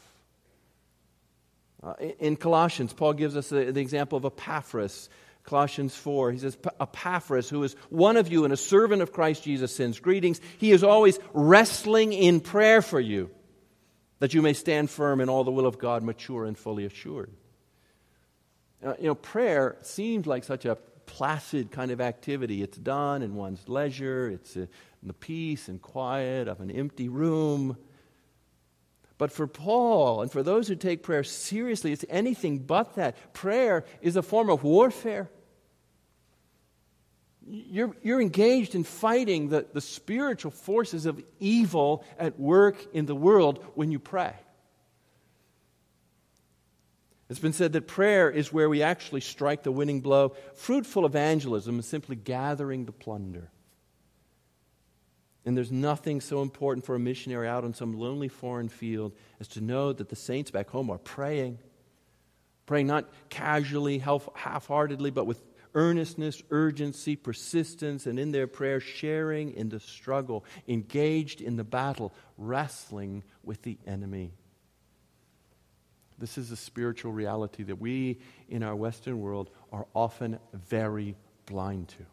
Uh, 1.83 1.95
in 2.21 2.37
Colossians, 2.37 2.93
Paul 2.93 3.15
gives 3.15 3.37
us 3.37 3.49
the, 3.49 3.73
the 3.73 3.81
example 3.81 4.19
of 4.19 4.25
Epaphras. 4.25 5.09
Colossians 5.43 5.97
4, 5.97 6.33
he 6.33 6.39
says, 6.39 6.57
Epaphras, 6.81 7.49
who 7.49 7.65
is 7.65 7.75
one 7.89 8.17
of 8.17 8.31
you 8.31 8.45
and 8.45 8.53
a 8.53 8.57
servant 8.57 9.03
of 9.03 9.13
Christ 9.13 9.43
Jesus, 9.43 9.75
sends 9.75 9.99
greetings. 9.99 10.41
He 10.59 10.71
is 10.71 10.85
always 10.85 11.19
wrestling 11.33 12.13
in 12.13 12.41
prayer 12.41 12.83
for 12.83 13.01
you, 13.01 13.31
that 14.21 14.35
you 14.35 14.43
may 14.43 14.53
stand 14.53 14.91
firm 14.91 15.21
in 15.21 15.29
all 15.29 15.43
the 15.43 15.51
will 15.51 15.67
of 15.67 15.79
God, 15.79 16.05
mature 16.05 16.45
and 16.45 16.57
fully 16.57 16.85
assured. 16.85 17.31
Uh, 18.85 18.95
you 18.99 19.07
know, 19.07 19.15
prayer 19.15 19.77
seems 19.83 20.27
like 20.27 20.45
such 20.45 20.65
a 20.65 20.77
placid 21.07 21.71
kind 21.71 21.91
of 21.91 22.01
activity. 22.01 22.63
It's 22.63 22.79
done 22.79 23.23
in 23.23 23.35
one's 23.35 23.69
leisure, 23.69 24.29
it's 24.31 24.57
uh, 24.57 24.61
in 24.61 25.09
the 25.09 25.15
peace 25.15 25.69
and 25.69 25.81
quiet 25.81 26.49
of 26.49 26.61
an 26.61 26.71
empty 26.71 27.09
room. 27.09 27.77
But 29.19 29.33
for 29.33 29.47
Paul 29.47 30.23
and 30.23 30.33
for 30.33 30.43
those 30.43 30.67
who 30.69 30.77
take 30.77 31.03
prayer 31.03 31.25
seriously, 31.25 31.93
it's 31.93 32.07
anything 32.09 32.61
but 32.61 32.95
that. 32.95 33.35
Prayer 33.35 33.85
is 34.01 34.17
a 34.17 34.23
form 34.23 34.49
of 34.49 34.63
warfare. 34.63 35.29
You're, 37.47 37.95
you're 38.03 38.21
engaged 38.21 38.75
in 38.75 38.85
fighting 38.85 39.49
the, 39.49 39.67
the 39.73 39.81
spiritual 39.81 40.53
forces 40.53 41.05
of 41.05 41.23
evil 41.39 42.05
at 42.19 42.39
work 42.41 42.77
in 42.95 43.05
the 43.05 43.15
world 43.15 43.63
when 43.75 43.91
you 43.91 43.99
pray. 43.99 44.35
It's 47.31 47.39
been 47.39 47.53
said 47.53 47.73
that 47.75 47.87
prayer 47.87 48.29
is 48.29 48.53
where 48.53 48.69
we 48.69 48.83
actually 48.83 49.21
strike 49.21 49.63
the 49.63 49.71
winning 49.71 50.01
blow. 50.01 50.35
Fruitful 50.57 51.07
evangelism 51.07 51.79
is 51.79 51.87
simply 51.87 52.17
gathering 52.17 52.87
the 52.87 52.93
plunder. 52.93 53.53
And 55.45 55.57
there's 55.57 55.71
nothing 55.71 56.21
so 56.21 56.43
important 56.43 56.85
for 56.85 56.97
a 56.97 56.99
missionary 56.99 57.47
out 57.47 57.65
on 57.65 57.73
some 57.73 57.99
lonely 57.99 58.27
foreign 58.27 58.69
field 58.69 59.13
as 59.39 59.47
to 59.49 59.61
know 59.61 59.93
that 59.93 60.09
the 60.09 60.17
saints 60.17 60.51
back 60.51 60.71
home 60.71 60.91
are 60.91 60.99
praying. 60.99 61.61
Praying 62.67 62.89
not 62.89 63.09
casually, 63.29 63.99
half 63.99 64.67
heartedly, 64.67 65.11
but 65.11 65.27
with 65.27 65.41
earnestness, 65.75 66.43
urgency, 66.51 67.15
persistence, 67.15 68.07
and 68.07 68.19
in 68.19 68.33
their 68.33 68.49
prayer, 68.49 68.81
sharing 68.81 69.55
in 69.55 69.69
the 69.69 69.79
struggle, 69.79 70.45
engaged 70.67 71.41
in 71.41 71.55
the 71.57 71.65
battle, 71.65 72.13
wrestling 72.37 73.23
with 73.45 73.63
the 73.63 73.79
enemy. 73.87 74.33
This 76.21 76.37
is 76.37 76.51
a 76.51 76.57
spiritual 76.57 77.13
reality 77.13 77.63
that 77.63 77.81
we 77.81 78.19
in 78.51 78.63
our 78.63 78.77
Western 78.77 79.21
world 79.21 79.51
are 79.73 79.87
often 79.95 80.39
very 80.53 81.17
blind 81.47 81.89
to. 81.89 82.05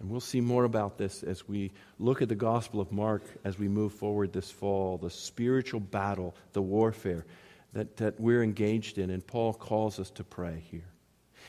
And 0.00 0.10
we'll 0.10 0.20
see 0.20 0.40
more 0.40 0.64
about 0.64 0.96
this 0.96 1.22
as 1.22 1.46
we 1.46 1.72
look 1.98 2.22
at 2.22 2.28
the 2.30 2.34
Gospel 2.34 2.80
of 2.80 2.90
Mark 2.90 3.22
as 3.44 3.58
we 3.58 3.68
move 3.68 3.92
forward 3.92 4.32
this 4.32 4.50
fall, 4.50 4.96
the 4.96 5.10
spiritual 5.10 5.78
battle, 5.78 6.34
the 6.54 6.62
warfare 6.62 7.26
that, 7.74 7.98
that 7.98 8.18
we're 8.18 8.42
engaged 8.42 8.96
in. 8.98 9.10
And 9.10 9.24
Paul 9.24 9.52
calls 9.52 10.00
us 10.00 10.10
to 10.12 10.24
pray 10.24 10.64
here. 10.70 10.88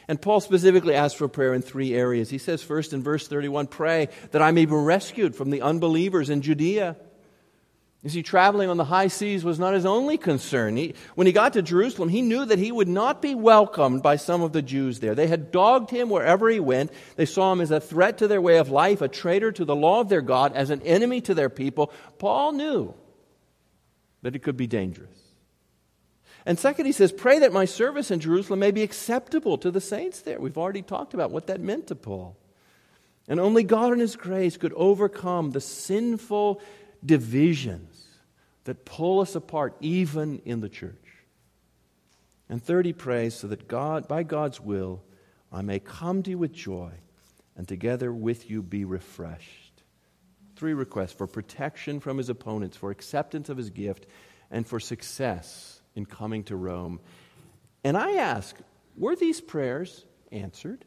And 0.07 0.21
Paul 0.21 0.41
specifically 0.41 0.93
asks 0.93 1.17
for 1.17 1.29
prayer 1.29 1.53
in 1.53 1.61
three 1.61 1.95
areas. 1.95 2.29
He 2.29 2.37
says, 2.37 2.61
first 2.61 2.93
in 2.93 3.01
verse 3.01 3.27
31, 3.27 3.67
pray 3.67 4.09
that 4.31 4.41
I 4.41 4.51
may 4.51 4.65
be 4.65 4.75
rescued 4.75 5.35
from 5.35 5.49
the 5.49 5.61
unbelievers 5.61 6.29
in 6.29 6.41
Judea 6.41 6.97
you 8.05 8.11
see, 8.11 8.21
traveling 8.21 8.69
on 8.69 8.77
the 8.77 8.85
high 8.85 9.07
seas 9.07 9.43
was 9.43 9.57
not 9.57 9.73
his 9.73 9.83
only 9.83 10.19
concern. 10.19 10.77
He, 10.77 10.93
when 11.15 11.25
he 11.25 11.33
got 11.33 11.53
to 11.53 11.63
Jerusalem, 11.63 12.07
he 12.07 12.21
knew 12.21 12.45
that 12.45 12.59
he 12.59 12.71
would 12.71 12.87
not 12.87 13.19
be 13.19 13.33
welcomed 13.33 14.03
by 14.03 14.17
some 14.17 14.43
of 14.43 14.53
the 14.53 14.61
Jews 14.61 14.99
there. 14.99 15.15
They 15.15 15.25
had 15.25 15.51
dogged 15.51 15.89
him 15.89 16.11
wherever 16.11 16.47
he 16.47 16.59
went. 16.59 16.91
They 17.15 17.25
saw 17.25 17.51
him 17.51 17.61
as 17.61 17.71
a 17.71 17.79
threat 17.79 18.19
to 18.19 18.27
their 18.27 18.39
way 18.39 18.59
of 18.59 18.69
life, 18.69 19.01
a 19.01 19.07
traitor 19.07 19.51
to 19.53 19.65
the 19.65 19.75
law 19.75 20.01
of 20.01 20.09
their 20.09 20.21
God, 20.21 20.53
as 20.53 20.69
an 20.69 20.83
enemy 20.83 21.19
to 21.21 21.33
their 21.33 21.49
people. 21.49 21.91
Paul 22.19 22.51
knew 22.51 22.93
that 24.21 24.35
it 24.35 24.43
could 24.43 24.55
be 24.55 24.67
dangerous. 24.67 25.17
And 26.45 26.59
second, 26.59 26.85
he 26.85 26.91
says, 26.91 27.11
Pray 27.11 27.39
that 27.39 27.51
my 27.51 27.65
service 27.65 28.11
in 28.11 28.19
Jerusalem 28.19 28.59
may 28.59 28.69
be 28.69 28.83
acceptable 28.83 29.57
to 29.57 29.71
the 29.71 29.81
saints 29.81 30.21
there. 30.21 30.39
We've 30.39 30.59
already 30.59 30.83
talked 30.83 31.15
about 31.15 31.31
what 31.31 31.47
that 31.47 31.59
meant 31.59 31.87
to 31.87 31.95
Paul. 31.95 32.37
And 33.27 33.39
only 33.39 33.63
God 33.63 33.93
in 33.93 33.99
His 33.99 34.15
grace 34.15 34.57
could 34.57 34.73
overcome 34.73 35.49
the 35.49 35.61
sinful 35.61 36.61
divisions 37.03 37.94
that 38.65 38.85
pull 38.85 39.21
us 39.21 39.35
apart, 39.35 39.75
even 39.79 40.41
in 40.45 40.59
the 40.59 40.69
church. 40.69 40.93
And 42.49 42.61
third, 42.61 42.85
he 42.85 42.93
prays 42.93 43.33
so 43.33 43.47
that 43.47 43.67
God, 43.67 44.07
by 44.07 44.23
God's 44.23 44.59
will, 44.59 45.01
I 45.51 45.61
may 45.61 45.79
come 45.79 46.21
to 46.23 46.31
you 46.31 46.37
with 46.37 46.51
joy 46.51 46.91
and 47.55 47.67
together 47.67 48.11
with 48.11 48.49
you 48.49 48.61
be 48.61 48.85
refreshed. 48.85 49.83
Three 50.55 50.73
requests 50.73 51.13
for 51.13 51.27
protection 51.27 51.99
from 51.99 52.17
his 52.17 52.29
opponents, 52.29 52.77
for 52.77 52.91
acceptance 52.91 53.49
of 53.49 53.57
his 53.57 53.69
gift, 53.69 54.05
and 54.51 54.67
for 54.67 54.79
success 54.79 55.81
in 55.95 56.05
coming 56.05 56.43
to 56.45 56.55
Rome. 56.55 56.99
And 57.83 57.97
I 57.97 58.13
ask, 58.13 58.55
were 58.97 59.15
these 59.15 59.41
prayers 59.41 60.05
answered? 60.31 60.85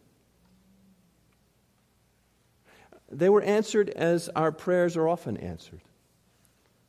They 3.10 3.28
were 3.28 3.42
answered 3.42 3.88
as 3.88 4.28
our 4.30 4.52
prayers 4.52 4.96
are 4.96 5.08
often 5.08 5.36
answered, 5.36 5.80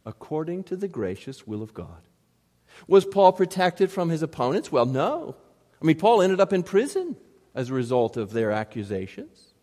according 0.06 0.64
to 0.66 0.76
the 0.76 0.88
gracious 0.88 1.46
will 1.46 1.62
of 1.62 1.74
God. 1.74 2.02
Was 2.88 3.06
Paul 3.06 3.34
protected 3.34 3.92
from 3.92 4.10
his 4.10 4.22
opponents? 4.22 4.72
Well, 4.72 4.86
no. 4.86 5.36
I 5.82 5.86
mean, 5.86 5.98
Paul 5.98 6.22
ended 6.22 6.40
up 6.40 6.54
in 6.54 6.64
prison 6.64 7.16
as 7.56 7.70
a 7.70 7.74
result 7.74 8.18
of 8.18 8.32
their 8.32 8.52
accusations. 8.52 9.54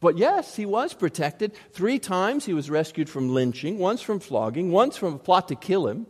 But 0.00 0.18
yes, 0.18 0.54
he 0.56 0.66
was 0.66 0.92
protected. 0.92 1.52
Three 1.72 1.98
times 1.98 2.44
he 2.44 2.52
was 2.52 2.68
rescued 2.68 3.08
from 3.08 3.30
lynching, 3.30 3.78
once 3.78 4.02
from 4.02 4.20
flogging, 4.20 4.70
once 4.70 4.96
from 4.96 5.14
a 5.14 5.18
plot 5.18 5.48
to 5.48 5.54
kill 5.54 5.86
him. 5.86 6.06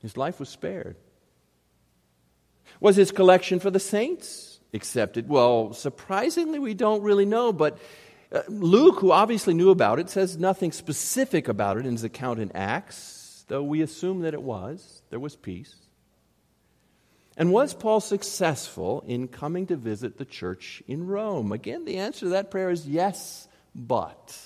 His 0.00 0.16
life 0.16 0.40
was 0.40 0.48
spared. 0.48 0.96
Was 2.80 2.96
his 2.96 3.10
collection 3.10 3.60
for 3.60 3.70
the 3.70 3.80
saints 3.80 4.60
accepted? 4.72 5.28
Well, 5.28 5.72
surprisingly, 5.72 6.58
we 6.58 6.74
don't 6.74 7.02
really 7.02 7.24
know, 7.24 7.52
but 7.52 7.78
Uh, 8.30 8.42
Luke, 8.48 9.00
who 9.00 9.10
obviously 9.10 9.54
knew 9.54 9.70
about 9.70 9.98
it, 9.98 10.10
says 10.10 10.36
nothing 10.36 10.72
specific 10.72 11.48
about 11.48 11.78
it 11.78 11.86
in 11.86 11.92
his 11.92 12.04
account 12.04 12.40
in 12.40 12.52
Acts, 12.52 13.44
though 13.48 13.62
we 13.62 13.80
assume 13.80 14.20
that 14.20 14.34
it 14.34 14.42
was. 14.42 15.02
There 15.10 15.18
was 15.18 15.34
peace. 15.34 15.74
And 17.38 17.52
was 17.52 17.72
Paul 17.72 18.00
successful 18.00 19.02
in 19.06 19.28
coming 19.28 19.66
to 19.68 19.76
visit 19.76 20.18
the 20.18 20.24
church 20.24 20.82
in 20.86 21.06
Rome? 21.06 21.52
Again, 21.52 21.84
the 21.84 21.98
answer 21.98 22.26
to 22.26 22.30
that 22.30 22.50
prayer 22.50 22.70
is 22.70 22.86
yes, 22.86 23.48
but. 23.74 24.36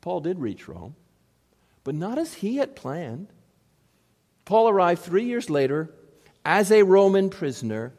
Paul 0.00 0.20
did 0.20 0.38
reach 0.38 0.68
Rome, 0.68 0.96
but 1.84 1.94
not 1.94 2.18
as 2.18 2.34
he 2.34 2.56
had 2.56 2.76
planned. 2.76 3.28
Paul 4.44 4.68
arrived 4.68 5.02
three 5.02 5.24
years 5.24 5.48
later 5.48 5.90
as 6.44 6.70
a 6.70 6.82
Roman 6.82 7.30
prisoner 7.30 7.92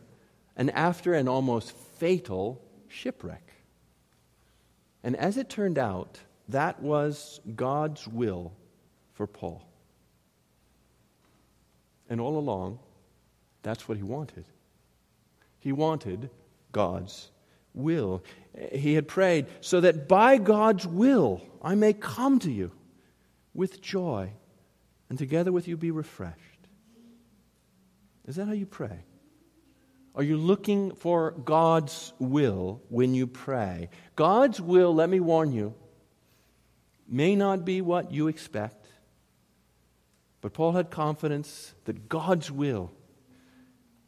and 0.56 0.70
after 0.72 1.14
an 1.14 1.28
almost 1.28 1.72
fatal 1.72 2.62
shipwreck. 2.88 3.47
And 5.04 5.16
as 5.16 5.38
it 5.38 5.50
turned 5.50 5.78
out, 5.78 6.20
that 6.50 6.82
was 6.82 7.40
God's 7.56 8.08
will 8.08 8.54
for 9.14 9.28
Paul. 9.28 9.64
And 12.10 12.22
all 12.22 12.38
along, 12.38 12.80
that's 13.64 13.88
what 13.88 13.98
he 13.98 14.04
wanted. 14.04 14.46
He 15.60 15.72
wanted 15.72 16.30
God's 16.72 17.30
will. 17.74 18.24
He 18.72 18.94
had 18.94 19.08
prayed 19.08 19.48
so 19.62 19.82
that 19.82 20.08
by 20.08 20.38
God's 20.38 20.88
will 20.88 21.42
I 21.62 21.76
may 21.76 21.94
come 21.94 22.40
to 22.40 22.52
you 22.52 22.72
with 23.54 23.82
joy 23.82 24.32
and 25.10 25.18
together 25.18 25.52
with 25.52 25.68
you 25.68 25.78
be 25.78 25.92
refreshed. 25.92 26.38
Is 28.28 28.36
that 28.36 28.48
how 28.48 28.54
you 28.54 28.66
pray? 28.66 29.00
Are 30.18 30.24
you 30.24 30.36
looking 30.36 30.96
for 30.96 31.30
God's 31.32 32.12
will 32.18 32.82
when 32.90 33.14
you 33.14 33.28
pray? 33.28 33.92
God's 34.16 34.60
will, 34.60 34.94
let 34.96 35.10
me 35.12 35.20
warn 35.20 35.52
you, 35.52 35.76
may 37.08 37.36
not 37.36 37.64
be 37.64 37.82
what 37.82 38.12
you 38.12 38.28
expect. 38.28 38.88
But 40.42 40.54
Paul 40.54 40.72
had 40.72 40.90
confidence 40.90 41.76
that 41.86 42.10
God's 42.10 42.50
will 42.50 42.92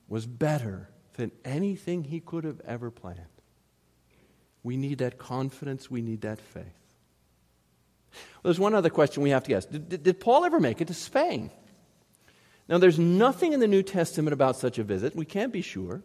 was 0.08 0.26
better 0.26 0.90
than 1.14 1.32
anything 1.46 2.06
he 2.06 2.20
could 2.20 2.44
have 2.44 2.60
ever 2.62 2.90
planned. 2.90 3.20
We 4.64 4.78
need 4.78 4.98
that 4.98 5.20
confidence, 5.20 5.92
we 5.92 6.02
need 6.02 6.22
that 6.22 6.40
faith. 6.40 6.66
Well, 8.12 8.46
there's 8.46 8.60
one 8.60 8.74
other 8.74 8.90
question 8.90 9.22
we 9.22 9.30
have 9.30 9.44
to 9.44 9.54
ask 9.54 9.70
did, 9.70 10.02
did, 10.02 10.20
Paul 10.20 10.44
ever 10.44 10.60
make 10.60 10.82
it 10.82 10.88
to 10.88 10.96
Spain? 10.96 11.52
Now, 12.70 12.78
there's 12.78 13.00
nothing 13.00 13.54
in 13.54 13.60
the 13.60 13.68
New 13.68 13.82
Testament 13.82 14.32
about 14.32 14.56
such 14.56 14.78
a 14.78 14.84
visit. 14.84 15.16
We 15.16 15.26
can't 15.26 15.52
be 15.52 15.64
sure. 15.64 16.04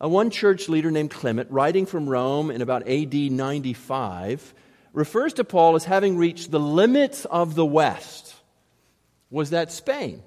A 0.00 0.08
one 0.08 0.30
church 0.30 0.68
leader 0.68 0.92
named 0.92 1.10
Clement, 1.10 1.50
writing 1.50 1.84
from 1.84 2.08
Rome 2.08 2.52
in 2.52 2.62
about 2.62 2.88
AD 2.88 3.12
95, 3.12 4.54
refers 4.92 5.32
to 5.34 5.44
Paul 5.44 5.74
as 5.74 5.84
having 5.84 6.16
reached 6.16 6.52
the 6.52 6.60
limits 6.60 7.24
of 7.24 7.56
the 7.56 7.66
West. 7.66 8.36
Was 9.30 9.50
that 9.50 9.72
Spain? 9.72 10.22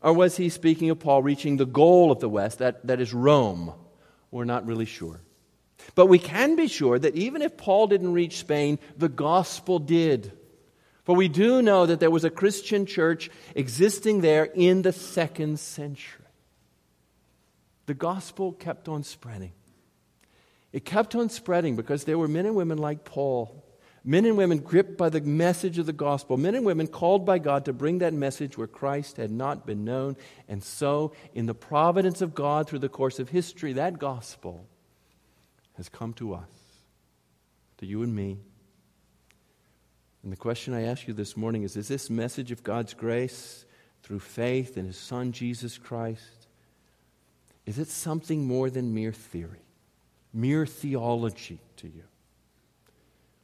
Or 0.00 0.12
was 0.12 0.36
he 0.36 0.48
speaking 0.50 0.88
of 0.90 1.00
Paul 1.00 1.20
reaching 1.20 1.56
the 1.56 1.66
goal 1.66 2.12
of 2.12 2.20
the 2.20 2.28
West, 2.28 2.60
that, 2.60 2.86
that 2.86 3.00
is 3.00 3.12
Rome? 3.12 3.72
We're 4.30 4.44
not 4.44 4.66
really 4.66 4.84
sure. 4.84 5.20
But 5.96 6.06
we 6.06 6.20
can 6.20 6.54
be 6.54 6.68
sure 6.68 6.96
that 6.96 7.16
even 7.16 7.42
if 7.42 7.56
Paul 7.56 7.88
didn't 7.88 8.12
reach 8.12 8.36
Spain, 8.36 8.78
the 8.96 9.08
gospel 9.08 9.80
did. 9.80 10.30
For 11.04 11.14
we 11.14 11.28
do 11.28 11.60
know 11.60 11.86
that 11.86 12.00
there 12.00 12.10
was 12.10 12.24
a 12.24 12.30
Christian 12.30 12.86
church 12.86 13.30
existing 13.54 14.22
there 14.22 14.44
in 14.44 14.82
the 14.82 14.92
second 14.92 15.60
century. 15.60 16.24
The 17.86 17.94
gospel 17.94 18.52
kept 18.52 18.88
on 18.88 19.02
spreading. 19.02 19.52
It 20.72 20.86
kept 20.86 21.14
on 21.14 21.28
spreading 21.28 21.76
because 21.76 22.04
there 22.04 22.18
were 22.18 22.26
men 22.26 22.46
and 22.46 22.56
women 22.56 22.78
like 22.78 23.04
Paul, 23.04 23.62
men 24.02 24.24
and 24.24 24.38
women 24.38 24.58
gripped 24.58 24.96
by 24.96 25.10
the 25.10 25.20
message 25.20 25.78
of 25.78 25.84
the 25.84 25.92
gospel, 25.92 26.38
men 26.38 26.54
and 26.54 26.64
women 26.64 26.86
called 26.86 27.26
by 27.26 27.38
God 27.38 27.66
to 27.66 27.74
bring 27.74 27.98
that 27.98 28.14
message 28.14 28.56
where 28.56 28.66
Christ 28.66 29.18
had 29.18 29.30
not 29.30 29.66
been 29.66 29.84
known. 29.84 30.16
And 30.48 30.64
so, 30.64 31.12
in 31.34 31.44
the 31.44 31.54
providence 31.54 32.22
of 32.22 32.34
God 32.34 32.66
through 32.66 32.78
the 32.78 32.88
course 32.88 33.18
of 33.18 33.28
history, 33.28 33.74
that 33.74 33.98
gospel 33.98 34.66
has 35.74 35.90
come 35.90 36.14
to 36.14 36.34
us, 36.34 36.48
to 37.78 37.86
you 37.86 38.02
and 38.02 38.14
me. 38.16 38.38
And 40.24 40.32
the 40.32 40.38
question 40.38 40.72
I 40.72 40.84
ask 40.84 41.06
you 41.06 41.12
this 41.12 41.36
morning 41.36 41.64
is 41.64 41.76
Is 41.76 41.86
this 41.86 42.08
message 42.08 42.50
of 42.50 42.62
God's 42.62 42.94
grace 42.94 43.66
through 44.02 44.20
faith 44.20 44.78
in 44.78 44.86
His 44.86 44.96
Son, 44.96 45.32
Jesus 45.32 45.76
Christ, 45.76 46.48
is 47.66 47.78
it 47.78 47.88
something 47.88 48.46
more 48.46 48.70
than 48.70 48.94
mere 48.94 49.12
theory, 49.12 49.64
mere 50.32 50.66
theology 50.66 51.60
to 51.76 51.88
you? 51.88 52.04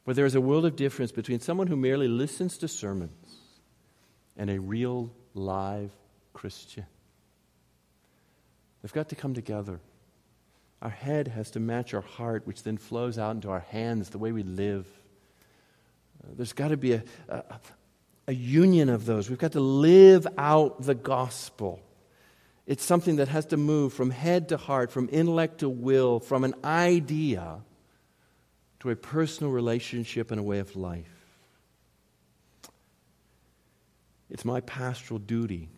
Where 0.03 0.15
there 0.15 0.25
is 0.25 0.35
a 0.35 0.41
world 0.41 0.65
of 0.65 0.75
difference 0.75 1.11
between 1.11 1.39
someone 1.39 1.67
who 1.67 1.75
merely 1.75 2.07
listens 2.07 2.57
to 2.57 2.67
sermons 2.67 3.37
and 4.35 4.49
a 4.49 4.59
real, 4.59 5.11
live 5.35 5.91
Christian. 6.33 6.85
They've 8.81 8.93
got 8.93 9.09
to 9.09 9.15
come 9.15 9.35
together. 9.35 9.79
Our 10.81 10.89
head 10.89 11.27
has 11.27 11.51
to 11.51 11.59
match 11.59 11.93
our 11.93 12.01
heart, 12.01 12.47
which 12.47 12.63
then 12.63 12.77
flows 12.77 13.19
out 13.19 13.35
into 13.35 13.51
our 13.51 13.59
hands, 13.59 14.09
the 14.09 14.17
way 14.17 14.31
we 14.31 14.41
live. 14.41 14.87
There's 16.23 16.53
got 16.53 16.69
to 16.69 16.77
be 16.77 16.93
a, 16.93 17.03
a, 17.29 17.43
a 18.27 18.33
union 18.33 18.89
of 18.89 19.05
those. 19.05 19.29
We've 19.29 19.39
got 19.39 19.53
to 19.53 19.59
live 19.59 20.27
out 20.37 20.81
the 20.81 20.95
gospel. 20.95 21.81
It's 22.67 22.83
something 22.83 23.17
that 23.17 23.27
has 23.27 23.47
to 23.47 23.57
move 23.57 23.93
from 23.93 24.11
head 24.11 24.49
to 24.49 24.57
heart, 24.57 24.91
from 24.91 25.09
intellect 25.11 25.59
to 25.59 25.69
will, 25.69 26.19
from 26.19 26.43
an 26.43 26.53
idea 26.63 27.61
to 28.81 28.89
a 28.89 28.95
personal 28.95 29.51
relationship 29.51 30.31
and 30.31 30.39
a 30.39 30.43
way 30.43 30.59
of 30.59 30.75
life. 30.75 31.05
It's 34.29 34.45
my 34.45 34.61
pastoral 34.61 35.19
duty 35.19 35.69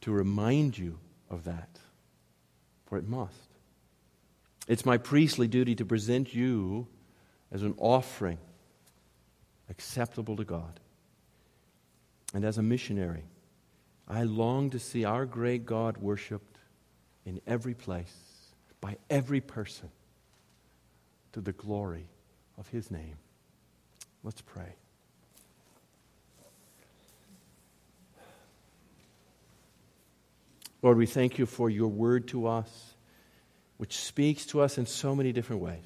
to 0.00 0.10
remind 0.10 0.76
you 0.76 0.98
of 1.30 1.44
that, 1.44 1.78
for 2.86 2.98
it 2.98 3.06
must. 3.06 3.34
It's 4.66 4.84
my 4.84 4.98
priestly 4.98 5.46
duty 5.46 5.74
to 5.76 5.84
present 5.84 6.34
you 6.34 6.88
as 7.52 7.62
an 7.62 7.74
offering 7.78 8.38
acceptable 9.70 10.36
to 10.36 10.44
God. 10.44 10.80
And 12.34 12.44
as 12.44 12.58
a 12.58 12.62
missionary, 12.62 13.24
I 14.06 14.24
long 14.24 14.70
to 14.70 14.78
see 14.78 15.04
our 15.04 15.24
great 15.24 15.64
God 15.64 15.96
worshiped 15.96 16.58
in 17.24 17.40
every 17.46 17.74
place, 17.74 18.14
by 18.80 18.96
every 19.08 19.40
person, 19.40 19.90
to 21.32 21.40
the 21.40 21.52
glory 21.52 22.08
of 22.58 22.68
his 22.68 22.90
name. 22.90 23.16
Let's 24.24 24.42
pray. 24.42 24.74
Lord, 30.82 30.96
we 30.96 31.06
thank 31.06 31.38
you 31.38 31.46
for 31.46 31.68
your 31.68 31.88
word 31.88 32.28
to 32.28 32.46
us, 32.46 32.94
which 33.76 33.98
speaks 33.98 34.46
to 34.46 34.60
us 34.60 34.78
in 34.78 34.86
so 34.86 35.14
many 35.14 35.32
different 35.32 35.62
ways. 35.62 35.84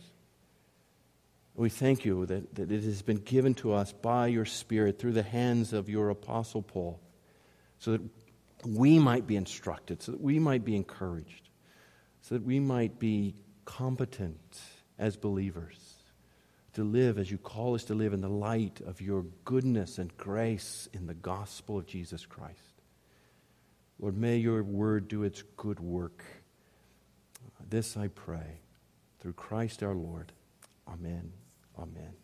We 1.57 1.69
thank 1.69 2.05
you 2.05 2.27
that, 2.27 2.55
that 2.57 2.73
it 2.73 2.83
has 2.83 3.03
been 3.03 3.19
given 3.19 3.55
to 3.55 3.73
us 3.73 3.93
by 3.93 4.27
your 4.27 4.45
Spirit 4.45 4.99
through 4.99 5.13
the 5.13 5.23
hands 5.23 5.73
of 5.73 5.89
your 5.89 6.11
Apostle 6.11 6.63
Paul, 6.63 7.01
so 7.79 7.93
that 7.93 8.03
we 8.67 8.99
might 8.99 9.27
be 9.27 9.37
instructed, 9.37 10.03
so 10.03 10.13
that 10.13 10.21
we 10.21 10.39
might 10.39 10.65
be 10.65 10.75
encouraged, 10.75 11.49
so 12.23 12.35
that 12.35 12.45
we 12.45 12.59
might 12.59 12.99
be 12.99 13.35
competent 13.65 14.61
as 14.99 15.17
believers 15.17 15.95
to 16.75 16.83
live 16.83 17.19
as 17.19 17.31
you 17.31 17.39
call 17.39 17.75
us 17.75 17.85
to 17.85 17.95
live 17.95 18.13
in 18.13 18.21
the 18.21 18.29
light 18.29 18.81
of 18.85 19.01
your 19.01 19.23
goodness 19.45 19.99
and 19.99 20.17
grace 20.17 20.89
in 20.93 21.07
the 21.07 21.15
gospel 21.15 21.79
of 21.79 21.87
Jesus 21.87 22.27
Christ. 22.27 22.83
Lord, 24.01 24.17
may 24.17 24.37
your 24.37 24.63
word 24.63 25.07
do 25.07 25.23
its 25.23 25.43
good 25.57 25.79
work. 25.79 26.25
This 27.71 27.97
I 27.97 28.09
pray 28.09 28.61
through 29.21 29.35
Christ 29.35 29.83
our 29.83 29.95
Lord. 29.95 30.33
Amen. 30.87 31.33
Amen. 31.79 32.24